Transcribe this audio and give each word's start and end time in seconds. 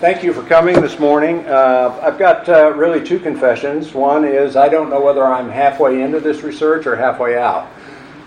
Thank 0.00 0.22
you 0.22 0.32
for 0.32 0.42
coming 0.44 0.80
this 0.80 0.98
morning. 0.98 1.46
Uh, 1.46 2.00
I've 2.02 2.18
got 2.18 2.48
uh, 2.48 2.72
really 2.72 3.04
two 3.04 3.18
confessions. 3.18 3.92
One 3.92 4.24
is 4.24 4.56
I 4.56 4.66
don't 4.66 4.88
know 4.88 5.02
whether 5.02 5.22
I'm 5.22 5.50
halfway 5.50 6.00
into 6.00 6.20
this 6.20 6.40
research 6.40 6.86
or 6.86 6.96
halfway 6.96 7.36
out. 7.36 7.68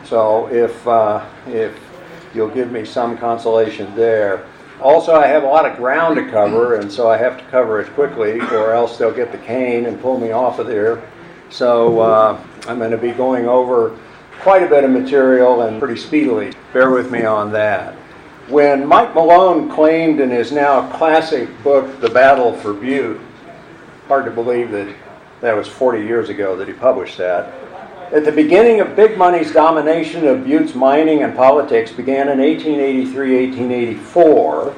So 0.03 0.47
if, 0.49 0.87
uh, 0.87 1.25
if 1.47 1.75
you'll 2.35 2.51
give 2.51 2.71
me 2.71 2.85
some 2.85 3.17
consolation 3.17 3.95
there. 3.95 4.45
Also, 4.83 5.15
I 5.15 5.25
have 5.25 5.41
a 5.41 5.47
lot 5.47 5.65
of 5.65 5.75
ground 5.75 6.17
to 6.17 6.29
cover, 6.29 6.75
and 6.75 6.91
so 6.91 7.09
I 7.09 7.17
have 7.17 7.39
to 7.39 7.43
cover 7.45 7.81
it 7.81 7.91
quickly, 7.95 8.39
or 8.39 8.73
else 8.73 8.99
they'll 8.99 9.11
get 9.11 9.31
the 9.31 9.39
cane 9.39 9.87
and 9.87 9.99
pull 9.99 10.19
me 10.19 10.29
off 10.29 10.59
of 10.59 10.67
there. 10.67 11.01
So 11.49 12.01
uh, 12.01 12.39
I'm 12.67 12.77
going 12.77 12.91
to 12.91 12.99
be 12.99 13.13
going 13.13 13.47
over 13.47 13.97
quite 14.41 14.61
a 14.61 14.67
bit 14.67 14.83
of 14.83 14.91
material 14.91 15.63
and 15.63 15.79
pretty 15.79 15.99
speedily. 15.99 16.53
Bear 16.71 16.91
with 16.91 17.09
me 17.09 17.23
on 17.25 17.51
that. 17.53 17.95
When 18.49 18.85
Mike 18.85 19.15
Malone 19.15 19.69
claimed 19.69 20.19
in 20.19 20.29
his 20.29 20.51
now 20.51 20.91
classic 20.97 21.47
book, 21.63 22.01
The 22.01 22.09
Battle 22.09 22.51
for 22.51 22.73
Butte, 22.73 23.21
hard 24.09 24.25
to 24.25 24.31
believe 24.31 24.69
that 24.71 24.93
that 25.39 25.55
was 25.55 25.69
40 25.69 26.05
years 26.05 26.27
ago 26.27 26.57
that 26.57 26.67
he 26.67 26.73
published 26.73 27.17
that. 27.19 27.53
At 28.11 28.25
the 28.25 28.33
beginning 28.33 28.81
of 28.81 28.97
big 28.97 29.17
money's 29.17 29.53
domination 29.53 30.27
of 30.27 30.45
Butte's 30.45 30.75
mining 30.75 31.23
and 31.23 31.33
politics 31.33 31.93
began 31.93 32.27
in 32.27 32.39
1883 32.39 33.47
1884. 33.47 34.75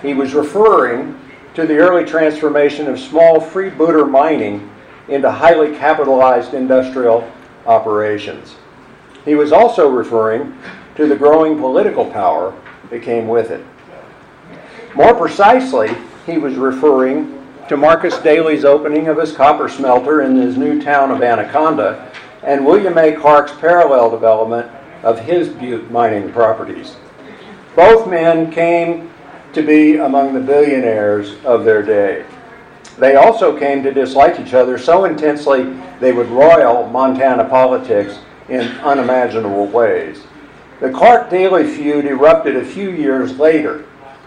He 0.00 0.14
was 0.14 0.32
referring 0.32 1.20
to 1.52 1.66
the 1.66 1.76
early 1.76 2.06
transformation 2.06 2.86
of 2.86 2.98
small 2.98 3.40
freebooter 3.40 4.10
mining 4.10 4.70
into 5.08 5.30
highly 5.30 5.76
capitalized 5.76 6.54
industrial 6.54 7.30
operations. 7.66 8.54
He 9.26 9.34
was 9.34 9.52
also 9.52 9.90
referring 9.90 10.58
to 10.96 11.06
the 11.06 11.14
growing 11.14 11.58
political 11.58 12.06
power 12.06 12.54
that 12.92 13.02
came 13.02 13.26
with 13.26 13.50
it. 13.50 13.64
More 14.94 15.14
precisely, 15.14 15.90
he 16.26 16.36
was 16.36 16.56
referring 16.56 17.42
to 17.68 17.76
Marcus 17.76 18.18
Daly's 18.18 18.66
opening 18.66 19.08
of 19.08 19.16
his 19.16 19.32
copper 19.32 19.70
smelter 19.70 20.20
in 20.20 20.36
his 20.36 20.58
new 20.58 20.80
town 20.80 21.10
of 21.10 21.22
Anaconda 21.22 22.12
and 22.42 22.66
William 22.66 22.98
A. 22.98 23.16
Clark's 23.16 23.52
parallel 23.52 24.10
development 24.10 24.70
of 25.02 25.18
his 25.20 25.48
Butte 25.48 25.90
mining 25.90 26.30
properties. 26.32 26.96
Both 27.74 28.08
men 28.08 28.50
came 28.50 29.10
to 29.54 29.62
be 29.62 29.96
among 29.96 30.34
the 30.34 30.40
billionaires 30.40 31.42
of 31.44 31.64
their 31.64 31.82
day. 31.82 32.26
They 32.98 33.14
also 33.14 33.58
came 33.58 33.82
to 33.84 33.94
dislike 33.94 34.38
each 34.38 34.52
other 34.52 34.76
so 34.76 35.06
intensely 35.06 35.74
they 35.98 36.12
would 36.12 36.28
roil 36.28 36.86
Montana 36.88 37.48
politics 37.48 38.18
in 38.50 38.68
unimaginable 38.80 39.66
ways. 39.66 40.24
The 40.82 40.90
Clark 40.90 41.30
Daly 41.30 41.62
feud 41.62 42.06
erupted 42.06 42.56
a 42.56 42.64
few 42.64 42.90
years 42.90 43.38
later, 43.38 43.84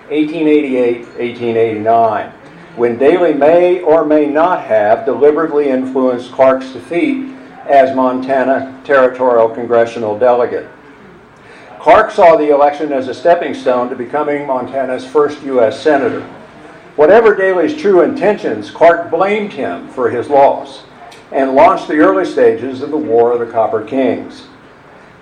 1888 0.08 1.00
1889, 1.00 2.32
when 2.78 2.98
Daly 2.98 3.34
may 3.34 3.82
or 3.82 4.06
may 4.06 4.28
not 4.28 4.64
have 4.64 5.04
deliberately 5.04 5.68
influenced 5.68 6.32
Clark's 6.32 6.72
defeat 6.72 7.36
as 7.68 7.94
Montana 7.94 8.80
territorial 8.86 9.50
congressional 9.50 10.18
delegate. 10.18 10.70
Clark 11.82 12.12
saw 12.12 12.38
the 12.38 12.52
election 12.52 12.94
as 12.94 13.10
a 13.10 13.14
stepping 13.14 13.54
stone 13.54 13.90
to 13.90 13.96
becoming 13.98 14.48
Montana's 14.48 15.06
first 15.06 15.44
U.S. 15.44 15.78
Senator. 15.78 16.22
Whatever 16.96 17.36
Daly's 17.36 17.76
true 17.76 18.00
intentions, 18.00 18.72
Clark 18.72 19.12
blamed 19.12 19.52
him 19.52 19.90
for 19.90 20.10
his 20.10 20.30
loss 20.30 20.84
and 21.34 21.54
launched 21.54 21.90
the 21.90 21.98
early 21.98 22.24
stages 22.24 22.82
of 22.82 22.92
the 22.92 22.98
War 22.98 23.34
of 23.34 23.46
the 23.46 23.52
Copper 23.52 23.84
Kings. 23.84 24.48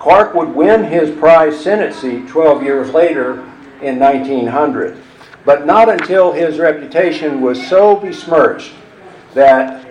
Clark 0.04 0.34
would 0.34 0.54
win 0.54 0.84
his 0.84 1.16
prize 1.18 1.58
Senate 1.58 1.94
seat 1.94 2.28
12 2.28 2.62
years 2.62 2.90
later 2.90 3.42
in 3.80 3.98
1900, 3.98 4.98
but 5.46 5.64
not 5.64 5.88
until 5.88 6.30
his 6.30 6.58
reputation 6.58 7.40
was 7.40 7.66
so 7.68 7.96
besmirched 7.96 8.74
that 9.32 9.86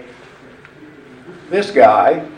this 1.49 1.71
guy, 1.71 2.29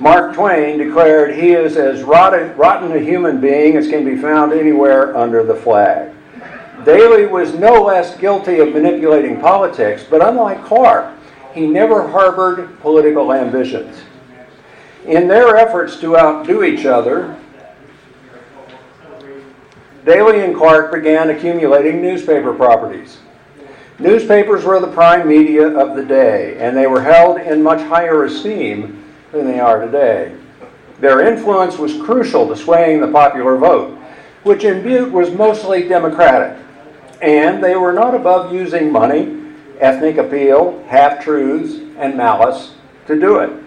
Mark 0.00 0.34
Twain, 0.34 0.78
declared 0.78 1.36
he 1.36 1.52
is 1.52 1.76
as 1.76 2.02
rotten, 2.02 2.56
rotten 2.56 2.90
a 2.90 2.98
human 2.98 3.40
being 3.40 3.76
as 3.76 3.86
can 3.86 4.04
be 4.04 4.16
found 4.16 4.52
anywhere 4.52 5.16
under 5.16 5.44
the 5.44 5.54
flag. 5.54 6.12
Daly 6.84 7.26
was 7.26 7.54
no 7.54 7.84
less 7.84 8.16
guilty 8.16 8.58
of 8.58 8.74
manipulating 8.74 9.40
politics, 9.40 10.04
but 10.10 10.26
unlike 10.26 10.64
Clark, 10.64 11.14
he 11.54 11.68
never 11.68 12.04
harbored 12.08 12.80
political 12.80 13.32
ambitions. 13.32 14.02
In 15.06 15.26
their 15.26 15.56
efforts 15.56 15.98
to 16.00 16.16
outdo 16.16 16.62
each 16.62 16.86
other, 16.86 17.36
Daly 20.04 20.44
and 20.44 20.56
Clark 20.56 20.92
began 20.92 21.30
accumulating 21.30 22.00
newspaper 22.00 22.52
properties. 22.52 23.18
Newspapers 23.98 24.64
were 24.64 24.80
the 24.80 24.88
prime 24.88 25.28
media 25.28 25.68
of 25.68 25.96
the 25.96 26.04
day, 26.04 26.56
and 26.58 26.76
they 26.76 26.86
were 26.86 27.02
held 27.02 27.40
in 27.40 27.62
much 27.62 27.80
higher 27.82 28.24
esteem 28.24 29.04
than 29.30 29.46
they 29.46 29.60
are 29.60 29.84
today. 29.84 30.34
Their 30.98 31.26
influence 31.26 31.78
was 31.78 32.00
crucial 32.02 32.48
to 32.48 32.56
swaying 32.56 33.00
the 33.00 33.08
popular 33.08 33.56
vote, 33.56 33.98
which 34.42 34.64
in 34.64 34.82
Butte 34.82 35.12
was 35.12 35.30
mostly 35.30 35.88
Democratic. 35.88 36.58
And 37.20 37.62
they 37.62 37.76
were 37.76 37.92
not 37.92 38.14
above 38.14 38.52
using 38.52 38.90
money 38.90 39.38
ethnic 39.78 40.16
appeal, 40.16 40.82
half 40.88 41.22
truths, 41.22 41.80
and 41.98 42.16
malice 42.16 42.74
to 43.06 43.18
do 43.18 43.38
it. 43.38 43.61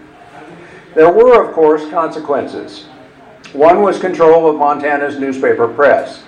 There 0.95 1.11
were, 1.11 1.45
of 1.45 1.53
course, 1.53 1.87
consequences. 1.89 2.85
One 3.51 3.81
was 3.81 3.99
control 3.99 4.49
of 4.49 4.55
Montana's 4.55 5.19
newspaper 5.19 5.67
press. 5.67 6.23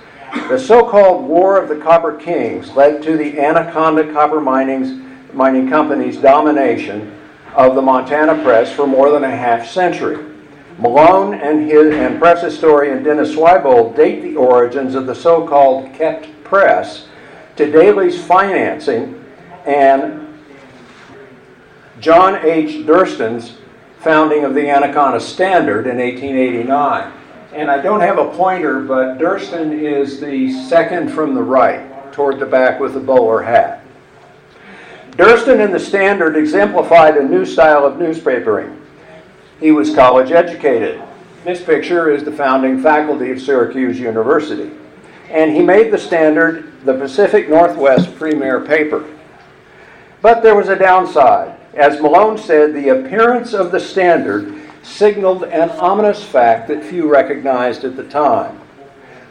The 0.50 0.60
so 0.60 0.88
called 0.88 1.26
War 1.26 1.58
of 1.58 1.70
the 1.70 1.78
Copper 1.78 2.14
Kings 2.14 2.72
led 2.72 3.02
to 3.04 3.16
the 3.16 3.40
Anaconda 3.40 4.12
Copper 4.12 4.42
Mining's, 4.42 5.06
Mining 5.34 5.70
Company's 5.70 6.18
domination 6.18 7.18
of 7.56 7.76
the 7.76 7.82
Montana 7.82 8.42
press 8.44 8.72
for 8.72 8.86
more 8.86 9.10
than 9.12 9.24
a 9.24 9.36
half 9.36 9.68
century. 9.68 10.18
Malone 10.80 11.34
and, 11.34 11.70
his, 11.70 11.94
and 11.96 12.20
press 12.20 12.42
historian 12.42 13.04
Dennis 13.04 13.34
Swibold 13.34 13.96
date 13.96 14.22
the 14.22 14.36
origins 14.36 14.96
of 14.96 15.08
the 15.08 15.16
so 15.16 15.48
called 15.48 15.94
kept 15.94 16.28
press 16.44 17.08
to 17.56 17.72
Daly's 17.72 18.22
financing 18.22 19.24
and 19.66 20.28
John 22.00 22.46
H. 22.46 22.86
Durston's 22.86 23.58
founding 24.00 24.44
of 24.44 24.54
the 24.54 24.70
Anaconda 24.70 25.20
Standard 25.20 25.88
in 25.88 25.98
1889. 25.98 27.14
And 27.54 27.72
I 27.72 27.82
don't 27.82 28.02
have 28.02 28.20
a 28.20 28.30
pointer, 28.32 28.82
but 28.82 29.18
Durston 29.18 29.72
is 29.72 30.20
the 30.20 30.52
second 30.68 31.10
from 31.10 31.34
the 31.34 31.42
right, 31.42 32.12
toward 32.14 32.40
the 32.40 32.46
back 32.46 32.80
with 32.80 32.94
the 32.94 33.00
bowler 33.00 33.42
hat. 33.42 33.84
Durston 35.12 35.64
and 35.64 35.74
the 35.74 35.80
Standard 35.80 36.36
exemplified 36.36 37.18
a 37.18 37.24
new 37.24 37.46
style 37.46 37.86
of 37.86 37.96
newspapering. 37.96 38.80
He 39.60 39.72
was 39.72 39.96
college 39.96 40.32
educated. 40.32 41.02
This 41.44 41.64
picture 41.64 42.12
is 42.12 42.24
the 42.24 42.32
founding 42.32 42.82
faculty 42.82 43.32
of 43.32 43.42
Syracuse 43.42 44.00
University. 44.00 44.72
And 45.30 45.52
he 45.52 45.64
made 45.64 45.92
the 45.92 45.98
Standard 45.98 46.86
the 46.86 46.94
Pacific 46.94 47.50
Northwest 47.50 48.16
premier 48.16 48.62
paper. 48.62 49.06
But 50.22 50.44
there 50.44 50.56
was 50.56 50.70
a 50.70 50.76
downside. 50.76 51.58
As 51.78 52.02
Malone 52.02 52.40
said, 52.40 52.74
the 52.74 52.90
appearance 52.90 53.54
of 53.54 53.72
the 53.72 53.80
standard 53.80 54.52
signaled 54.82 55.44
an 55.44 55.70
ominous 55.70 56.24
fact 56.24 56.68
that 56.70 56.84
few 56.84 57.08
recognized 57.08 57.84
at 57.84 57.96
the 57.96 58.04
time. 58.06 58.60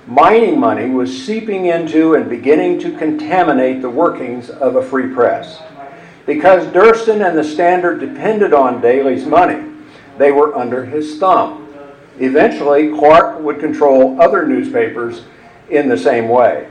Mining 0.07 0.61
money 0.61 0.89
was 0.89 1.27
seeping 1.27 1.67
into 1.67 2.15
and 2.15 2.31
beginning 2.31 2.79
to 2.79 2.97
contaminate 2.97 3.83
the 3.83 3.91
workings 3.91 4.49
of 4.49 4.77
a 4.77 4.83
free 4.83 5.13
press. 5.13 5.61
Because 6.25 6.69
Durston 6.69 7.27
and 7.27 7.37
the 7.37 7.43
Standard 7.43 7.99
depended 7.99 8.53
on 8.53 8.81
Daly's 8.81 9.27
money, 9.27 9.69
they 10.17 10.31
were 10.31 10.57
under 10.57 10.85
his 10.85 11.19
thumb. 11.19 11.69
Eventually, 12.21 12.91
Clark 12.91 13.41
would 13.41 13.59
control 13.59 14.23
other 14.23 14.47
newspapers 14.47 15.25
in 15.69 15.89
the 15.89 15.99
same 15.99 16.29
way. 16.29 16.69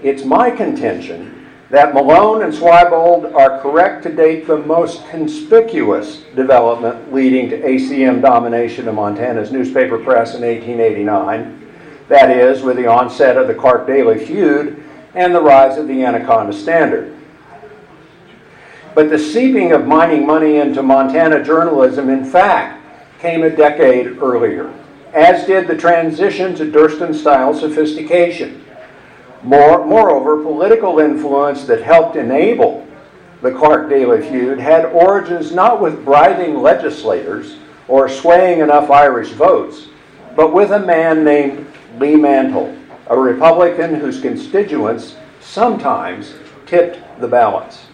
It's 0.00 0.24
my 0.24 0.52
contention 0.52 1.35
that 1.70 1.94
Malone 1.94 2.42
and 2.42 2.52
Swibold 2.52 3.34
are 3.34 3.60
correct 3.60 4.04
to 4.04 4.14
date 4.14 4.46
the 4.46 4.58
most 4.58 5.06
conspicuous 5.08 6.18
development 6.36 7.12
leading 7.12 7.50
to 7.50 7.60
ACM 7.60 8.22
domination 8.22 8.86
of 8.86 8.94
Montana's 8.94 9.50
newspaper 9.50 9.98
press 9.98 10.34
in 10.34 10.42
1889. 10.42 11.66
That 12.08 12.30
is, 12.30 12.62
with 12.62 12.76
the 12.76 12.86
onset 12.86 13.36
of 13.36 13.48
the 13.48 13.54
Clark 13.54 13.86
Daly 13.86 14.24
feud 14.24 14.82
and 15.14 15.34
the 15.34 15.40
rise 15.40 15.76
of 15.76 15.88
the 15.88 16.04
Anaconda 16.04 16.52
Standard. 16.52 17.16
But 18.94 19.10
the 19.10 19.18
seeping 19.18 19.72
of 19.72 19.86
mining 19.86 20.24
money 20.24 20.56
into 20.56 20.82
Montana 20.82 21.42
journalism, 21.42 22.08
in 22.08 22.24
fact, 22.24 22.82
came 23.18 23.42
a 23.42 23.50
decade 23.50 24.22
earlier, 24.22 24.72
as 25.12 25.46
did 25.46 25.66
the 25.66 25.76
transition 25.76 26.54
to 26.54 26.64
Durston 26.64 27.12
style 27.14 27.52
sophistication. 27.54 28.64
More, 29.42 29.84
moreover, 29.84 30.42
political 30.42 30.98
influence 30.98 31.64
that 31.66 31.82
helped 31.82 32.16
enable 32.16 32.86
the 33.42 33.52
Clark 33.52 33.90
Daly 33.90 34.26
feud 34.28 34.58
had 34.58 34.86
origins 34.86 35.52
not 35.52 35.80
with 35.80 36.04
bribing 36.04 36.62
legislators 36.62 37.56
or 37.86 38.08
swaying 38.08 38.60
enough 38.60 38.90
Irish 38.90 39.28
votes, 39.30 39.88
but 40.34 40.52
with 40.52 40.72
a 40.72 40.80
man 40.80 41.22
named 41.22 41.66
Lee 41.98 42.16
Mantle, 42.16 42.76
a 43.08 43.18
Republican 43.18 43.94
whose 43.94 44.20
constituents 44.20 45.16
sometimes 45.40 46.34
tipped 46.66 46.98
the 47.20 47.28
balance. 47.28 47.86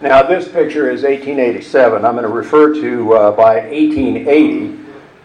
Now, 0.00 0.22
this 0.22 0.48
picture 0.48 0.90
is 0.90 1.02
1887. 1.02 2.04
I'm 2.04 2.14
going 2.14 2.22
to 2.22 2.28
refer 2.28 2.72
to 2.74 3.12
uh, 3.12 3.30
by 3.32 3.56
1880. 3.68 4.78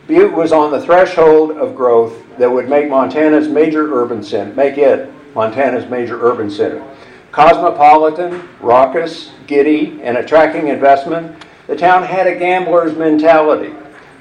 Butte 0.08 0.34
was 0.34 0.52
on 0.52 0.72
the 0.72 0.82
threshold 0.82 1.52
of 1.52 1.76
growth 1.76 2.14
that 2.38 2.52
would 2.52 2.70
make 2.70 2.90
Montana's 2.90 3.48
major 3.48 3.92
urban 3.92 4.22
center, 4.22 4.54
make 4.54 4.78
it 4.78 5.12
Montana's 5.34 5.90
major 5.90 6.22
urban 6.22 6.52
center. 6.52 6.86
Cosmopolitan, 7.32 8.48
raucous, 8.60 9.32
giddy, 9.48 10.00
and 10.04 10.18
attracting 10.18 10.68
investment, 10.68 11.44
the 11.66 11.76
town 11.76 12.04
had 12.04 12.28
a 12.28 12.38
gambler's 12.38 12.96
mentality. 12.96 13.74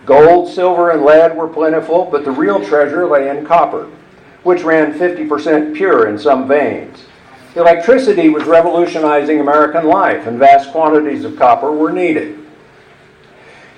Gold, 0.06 0.50
silver, 0.50 0.90
and 0.90 1.02
lead 1.02 1.36
were 1.36 1.48
plentiful, 1.48 2.08
but 2.10 2.24
the 2.24 2.30
real 2.30 2.64
treasure 2.64 3.06
lay 3.06 3.28
in 3.28 3.44
copper, 3.44 3.90
which 4.42 4.62
ran 4.62 4.98
50% 4.98 5.74
pure 5.74 6.08
in 6.08 6.18
some 6.18 6.48
veins. 6.48 7.04
Electricity 7.56 8.30
was 8.30 8.44
revolutionizing 8.44 9.38
American 9.38 9.86
life, 9.86 10.26
and 10.26 10.38
vast 10.38 10.72
quantities 10.72 11.24
of 11.24 11.36
copper 11.36 11.70
were 11.70 11.92
needed. 11.92 12.43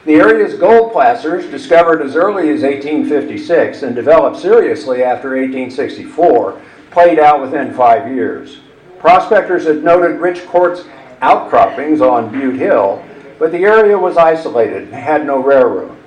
The 0.07 0.15
area's 0.15 0.55
gold 0.55 0.93
placers, 0.93 1.51
discovered 1.51 2.01
as 2.01 2.15
early 2.15 2.49
as 2.51 2.63
1856 2.63 3.83
and 3.83 3.93
developed 3.93 4.37
seriously 4.37 5.03
after 5.03 5.31
1864, 5.31 6.63
played 6.93 7.19
out 7.19 7.41
within 7.41 7.75
five 7.75 8.15
years. 8.15 8.61
Prospectors 9.01 9.67
had 9.67 9.83
noted 9.83 10.21
rich 10.21 10.47
quartz 10.47 10.85
outcroppings 11.23 12.01
on 12.01 12.31
Butte 12.31 12.55
Hill, 12.55 13.05
but 13.41 13.51
the 13.51 13.65
area 13.65 13.99
was 13.99 14.17
isolated 14.17 14.85
and 14.85 14.95
had 14.95 15.27
no 15.27 15.43
railroad. 15.43 15.99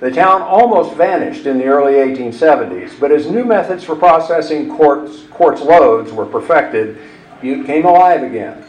The 0.00 0.10
town 0.10 0.42
almost 0.42 0.94
vanished 0.94 1.46
in 1.46 1.56
the 1.56 1.68
early 1.68 1.94
1870s, 1.94 3.00
but 3.00 3.12
as 3.12 3.30
new 3.30 3.46
methods 3.46 3.82
for 3.82 3.96
processing 3.96 4.76
quartz, 4.76 5.22
quartz 5.30 5.62
loads 5.62 6.12
were 6.12 6.26
perfected, 6.26 6.98
Butte 7.40 7.64
came 7.64 7.86
alive 7.86 8.22
again. 8.22 8.62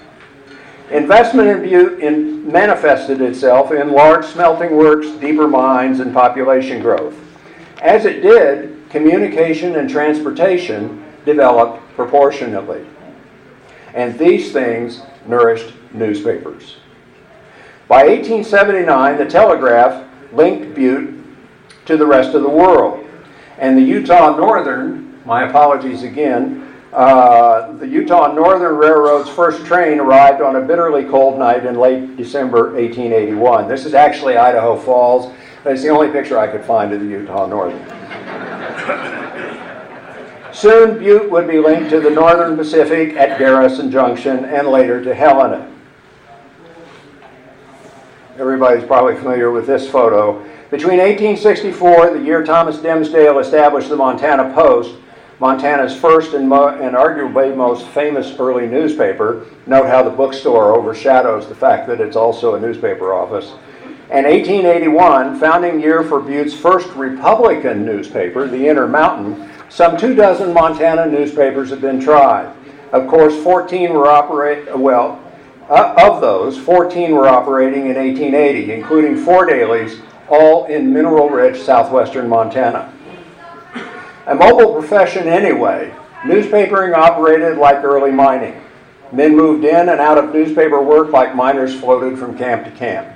Investment 0.91 1.47
in 1.47 1.61
Butte 1.61 1.99
in, 1.99 2.51
manifested 2.51 3.21
itself 3.21 3.71
in 3.71 3.91
large 3.91 4.25
smelting 4.25 4.75
works, 4.75 5.09
deeper 5.19 5.47
mines, 5.47 6.01
and 6.01 6.13
population 6.13 6.81
growth. 6.81 7.15
As 7.81 8.05
it 8.05 8.21
did, 8.21 8.89
communication 8.89 9.77
and 9.77 9.89
transportation 9.89 11.03
developed 11.25 11.81
proportionately. 11.95 12.85
And 13.93 14.19
these 14.19 14.51
things 14.51 15.01
nourished 15.25 15.73
newspapers. 15.93 16.77
By 17.87 18.03
1879, 18.05 19.17
the 19.17 19.25
telegraph 19.25 20.07
linked 20.33 20.75
Butte 20.75 21.15
to 21.85 21.97
the 21.97 22.05
rest 22.05 22.35
of 22.35 22.43
the 22.43 22.49
world. 22.49 23.07
And 23.57 23.77
the 23.77 23.81
Utah 23.81 24.35
Northern, 24.35 25.21
my 25.25 25.47
apologies 25.47 26.03
again, 26.03 26.60
uh, 26.93 27.71
the 27.73 27.87
Utah 27.87 28.33
Northern 28.33 28.75
Railroad's 28.75 29.29
first 29.29 29.65
train 29.65 29.99
arrived 29.99 30.41
on 30.41 30.57
a 30.57 30.61
bitterly 30.61 31.05
cold 31.05 31.39
night 31.39 31.65
in 31.65 31.75
late 31.75 32.17
December 32.17 32.73
1881. 32.73 33.69
This 33.69 33.85
is 33.85 33.93
actually 33.93 34.35
Idaho 34.35 34.77
Falls, 34.77 35.33
but 35.63 35.73
it's 35.73 35.83
the 35.83 35.89
only 35.89 36.09
picture 36.11 36.37
I 36.37 36.47
could 36.47 36.65
find 36.65 36.91
of 36.91 36.99
the 36.99 37.07
Utah 37.07 37.45
Northern. 37.45 37.79
Soon, 40.53 40.99
Butte 40.99 41.31
would 41.31 41.47
be 41.47 41.59
linked 41.59 41.89
to 41.91 42.01
the 42.01 42.09
Northern 42.09 42.57
Pacific 42.57 43.15
at 43.15 43.39
Garrison 43.39 43.89
Junction 43.89 44.43
and 44.43 44.67
later 44.67 45.01
to 45.01 45.15
Helena. 45.15 45.71
Everybody's 48.37 48.83
probably 48.83 49.15
familiar 49.15 49.51
with 49.51 49.65
this 49.65 49.89
photo. 49.89 50.43
Between 50.69 50.99
1864, 50.99 52.17
the 52.17 52.21
year 52.21 52.43
Thomas 52.43 52.79
Dimsdale 52.79 53.39
established 53.39 53.87
the 53.87 53.95
Montana 53.95 54.53
Post, 54.53 54.95
Montana's 55.41 55.95
first 55.97 56.35
and, 56.35 56.47
mo- 56.47 56.67
and, 56.67 56.95
arguably 56.95 57.55
most 57.57 57.87
famous 57.87 58.31
early 58.37 58.67
newspaper. 58.67 59.47
Note 59.65 59.87
how 59.87 60.03
the 60.03 60.11
bookstore 60.11 60.75
overshadows 60.75 61.47
the 61.47 61.55
fact 61.55 61.87
that 61.87 61.99
it's 61.99 62.15
also 62.15 62.53
a 62.53 62.59
newspaper 62.59 63.11
office. 63.11 63.53
And 64.11 64.27
1881, 64.27 65.39
founding 65.39 65.81
year 65.81 66.03
for 66.03 66.19
Butte's 66.19 66.53
first 66.53 66.89
Republican 66.89 67.83
newspaper, 67.83 68.47
the 68.47 68.67
Intermountain, 68.67 69.49
some 69.67 69.97
two 69.97 70.13
dozen 70.13 70.53
Montana 70.53 71.07
newspapers 71.07 71.71
had 71.71 71.81
been 71.81 71.99
tried. 71.99 72.53
Of 72.91 73.07
course, 73.07 73.35
14 73.43 73.93
were 73.93 74.09
operate 74.09 74.77
well. 74.77 75.19
Uh, 75.67 75.95
of 76.03 76.21
those, 76.21 76.55
14 76.59 77.13
were 77.13 77.27
operating 77.27 77.87
in 77.87 77.95
1880, 77.95 78.73
including 78.73 79.17
four 79.17 79.47
dailies 79.47 80.01
all 80.29 80.65
in 80.65 80.93
mineral 80.93 81.29
rich 81.29 81.63
southwestern 81.63 82.29
Montana. 82.29 82.90
A 84.27 84.35
mobile 84.35 84.73
profession 84.73 85.27
anyway, 85.27 85.93
newspapering 86.23 86.95
operated 86.95 87.57
like 87.57 87.83
early 87.83 88.11
mining. 88.11 88.61
Men 89.11 89.35
moved 89.35 89.65
in 89.65 89.89
and 89.89 89.99
out 89.99 90.17
of 90.17 90.33
newspaper 90.33 90.81
work 90.81 91.11
like 91.11 91.35
miners 91.35 91.77
floated 91.79 92.19
from 92.19 92.37
camp 92.37 92.65
to 92.65 92.71
camp. 92.71 93.07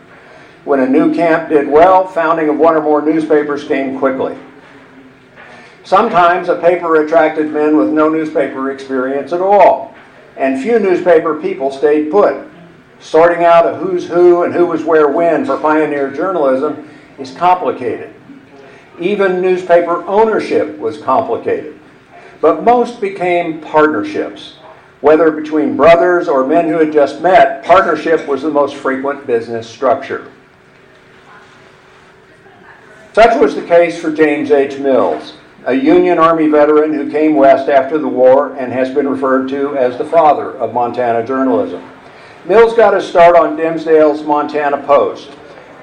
When 0.63 0.79
a 0.79 0.89
new 0.89 1.13
camp 1.13 1.49
did 1.49 1.67
well, 1.67 2.07
founding 2.07 2.49
of 2.49 2.57
one 2.57 2.75
or 2.75 2.81
more 2.81 3.03
newspapers 3.03 3.63
came 3.65 3.99
quickly. 3.99 4.35
Sometimes 5.83 6.49
a 6.49 6.59
paper 6.59 7.05
attracted 7.05 7.51
men 7.51 7.77
with 7.77 7.89
no 7.89 8.09
newspaper 8.09 8.71
experience 8.71 9.31
at 9.31 9.41
all, 9.41 9.93
and 10.35 10.61
few 10.61 10.79
newspaper 10.79 11.39
people 11.39 11.69
stayed 11.69 12.09
put. 12.09 12.47
Sorting 12.99 13.45
out 13.45 13.67
a 13.67 13.77
who's 13.77 14.07
who 14.07 14.43
and 14.43 14.53
who 14.53 14.65
was 14.65 14.83
where 14.83 15.09
when 15.09 15.45
for 15.45 15.57
pioneer 15.59 16.09
journalism 16.09 16.89
is 17.19 17.31
complicated. 17.31 18.15
Even 18.99 19.41
newspaper 19.41 20.03
ownership 20.05 20.77
was 20.77 20.97
complicated. 20.97 21.79
But 22.41 22.63
most 22.63 23.01
became 23.01 23.61
partnerships. 23.61 24.57
Whether 25.01 25.31
between 25.31 25.75
brothers 25.75 26.27
or 26.27 26.47
men 26.47 26.67
who 26.67 26.77
had 26.77 26.93
just 26.93 27.21
met, 27.21 27.63
partnership 27.63 28.27
was 28.27 28.41
the 28.41 28.49
most 28.49 28.75
frequent 28.75 29.27
business 29.27 29.69
structure. 29.69 30.31
Such 33.13 33.39
was 33.39 33.55
the 33.55 33.61
case 33.61 33.99
for 33.99 34.11
James 34.11 34.51
H. 34.51 34.77
Mills, 34.79 35.33
a 35.65 35.73
Union 35.73 36.17
Army 36.17 36.47
veteran 36.47 36.93
who 36.93 37.09
came 37.09 37.35
west 37.35 37.69
after 37.69 37.97
the 37.97 38.07
war 38.07 38.55
and 38.55 38.73
has 38.73 38.93
been 38.93 39.07
referred 39.07 39.47
to 39.49 39.77
as 39.77 39.97
the 39.97 40.05
father 40.05 40.51
of 40.57 40.73
Montana 40.73 41.25
journalism. 41.25 41.81
Mills 42.45 42.73
got 42.73 42.93
his 42.93 43.07
start 43.07 43.35
on 43.35 43.55
Dimsdale's 43.55 44.23
Montana 44.23 44.83
Post, 44.85 45.31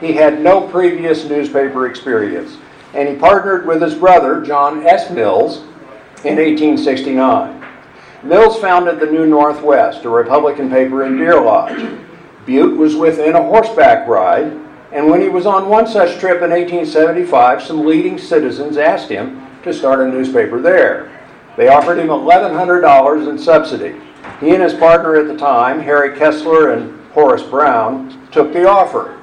he 0.02 0.12
had 0.12 0.40
no 0.40 0.60
previous 0.60 1.24
newspaper 1.24 1.86
experience, 1.86 2.56
and 2.94 3.08
he 3.08 3.16
partnered 3.16 3.66
with 3.66 3.80
his 3.80 3.94
brother, 3.94 4.42
John 4.42 4.86
S. 4.86 5.10
Mills, 5.10 5.58
in 6.24 6.36
1869. 6.36 7.64
Mills 8.22 8.58
founded 8.58 9.00
the 9.00 9.06
New 9.06 9.26
Northwest, 9.26 10.04
a 10.04 10.08
Republican 10.08 10.70
paper 10.70 11.04
in 11.04 11.16
Deer 11.16 11.40
Lodge. 11.40 11.98
Butte 12.46 12.76
was 12.76 12.94
within 12.94 13.34
a 13.34 13.42
horseback 13.42 14.06
ride, 14.06 14.52
and 14.92 15.08
when 15.08 15.20
he 15.20 15.28
was 15.28 15.46
on 15.46 15.68
one 15.68 15.86
such 15.86 16.20
trip 16.20 16.42
in 16.42 16.50
1875, 16.50 17.62
some 17.62 17.84
leading 17.84 18.18
citizens 18.18 18.76
asked 18.76 19.08
him 19.08 19.44
to 19.62 19.72
start 19.72 20.00
a 20.00 20.08
newspaper 20.08 20.60
there. 20.60 21.10
They 21.56 21.68
offered 21.68 21.98
him 21.98 22.08
$1,100 22.08 23.28
in 23.28 23.38
subsidy. 23.38 23.96
He 24.40 24.50
and 24.50 24.62
his 24.62 24.74
partner 24.74 25.16
at 25.16 25.26
the 25.26 25.36
time, 25.36 25.80
Harry 25.80 26.16
Kessler 26.16 26.72
and 26.72 27.00
Horace 27.12 27.42
Brown, 27.42 28.28
took 28.30 28.52
the 28.52 28.68
offer 28.68 29.21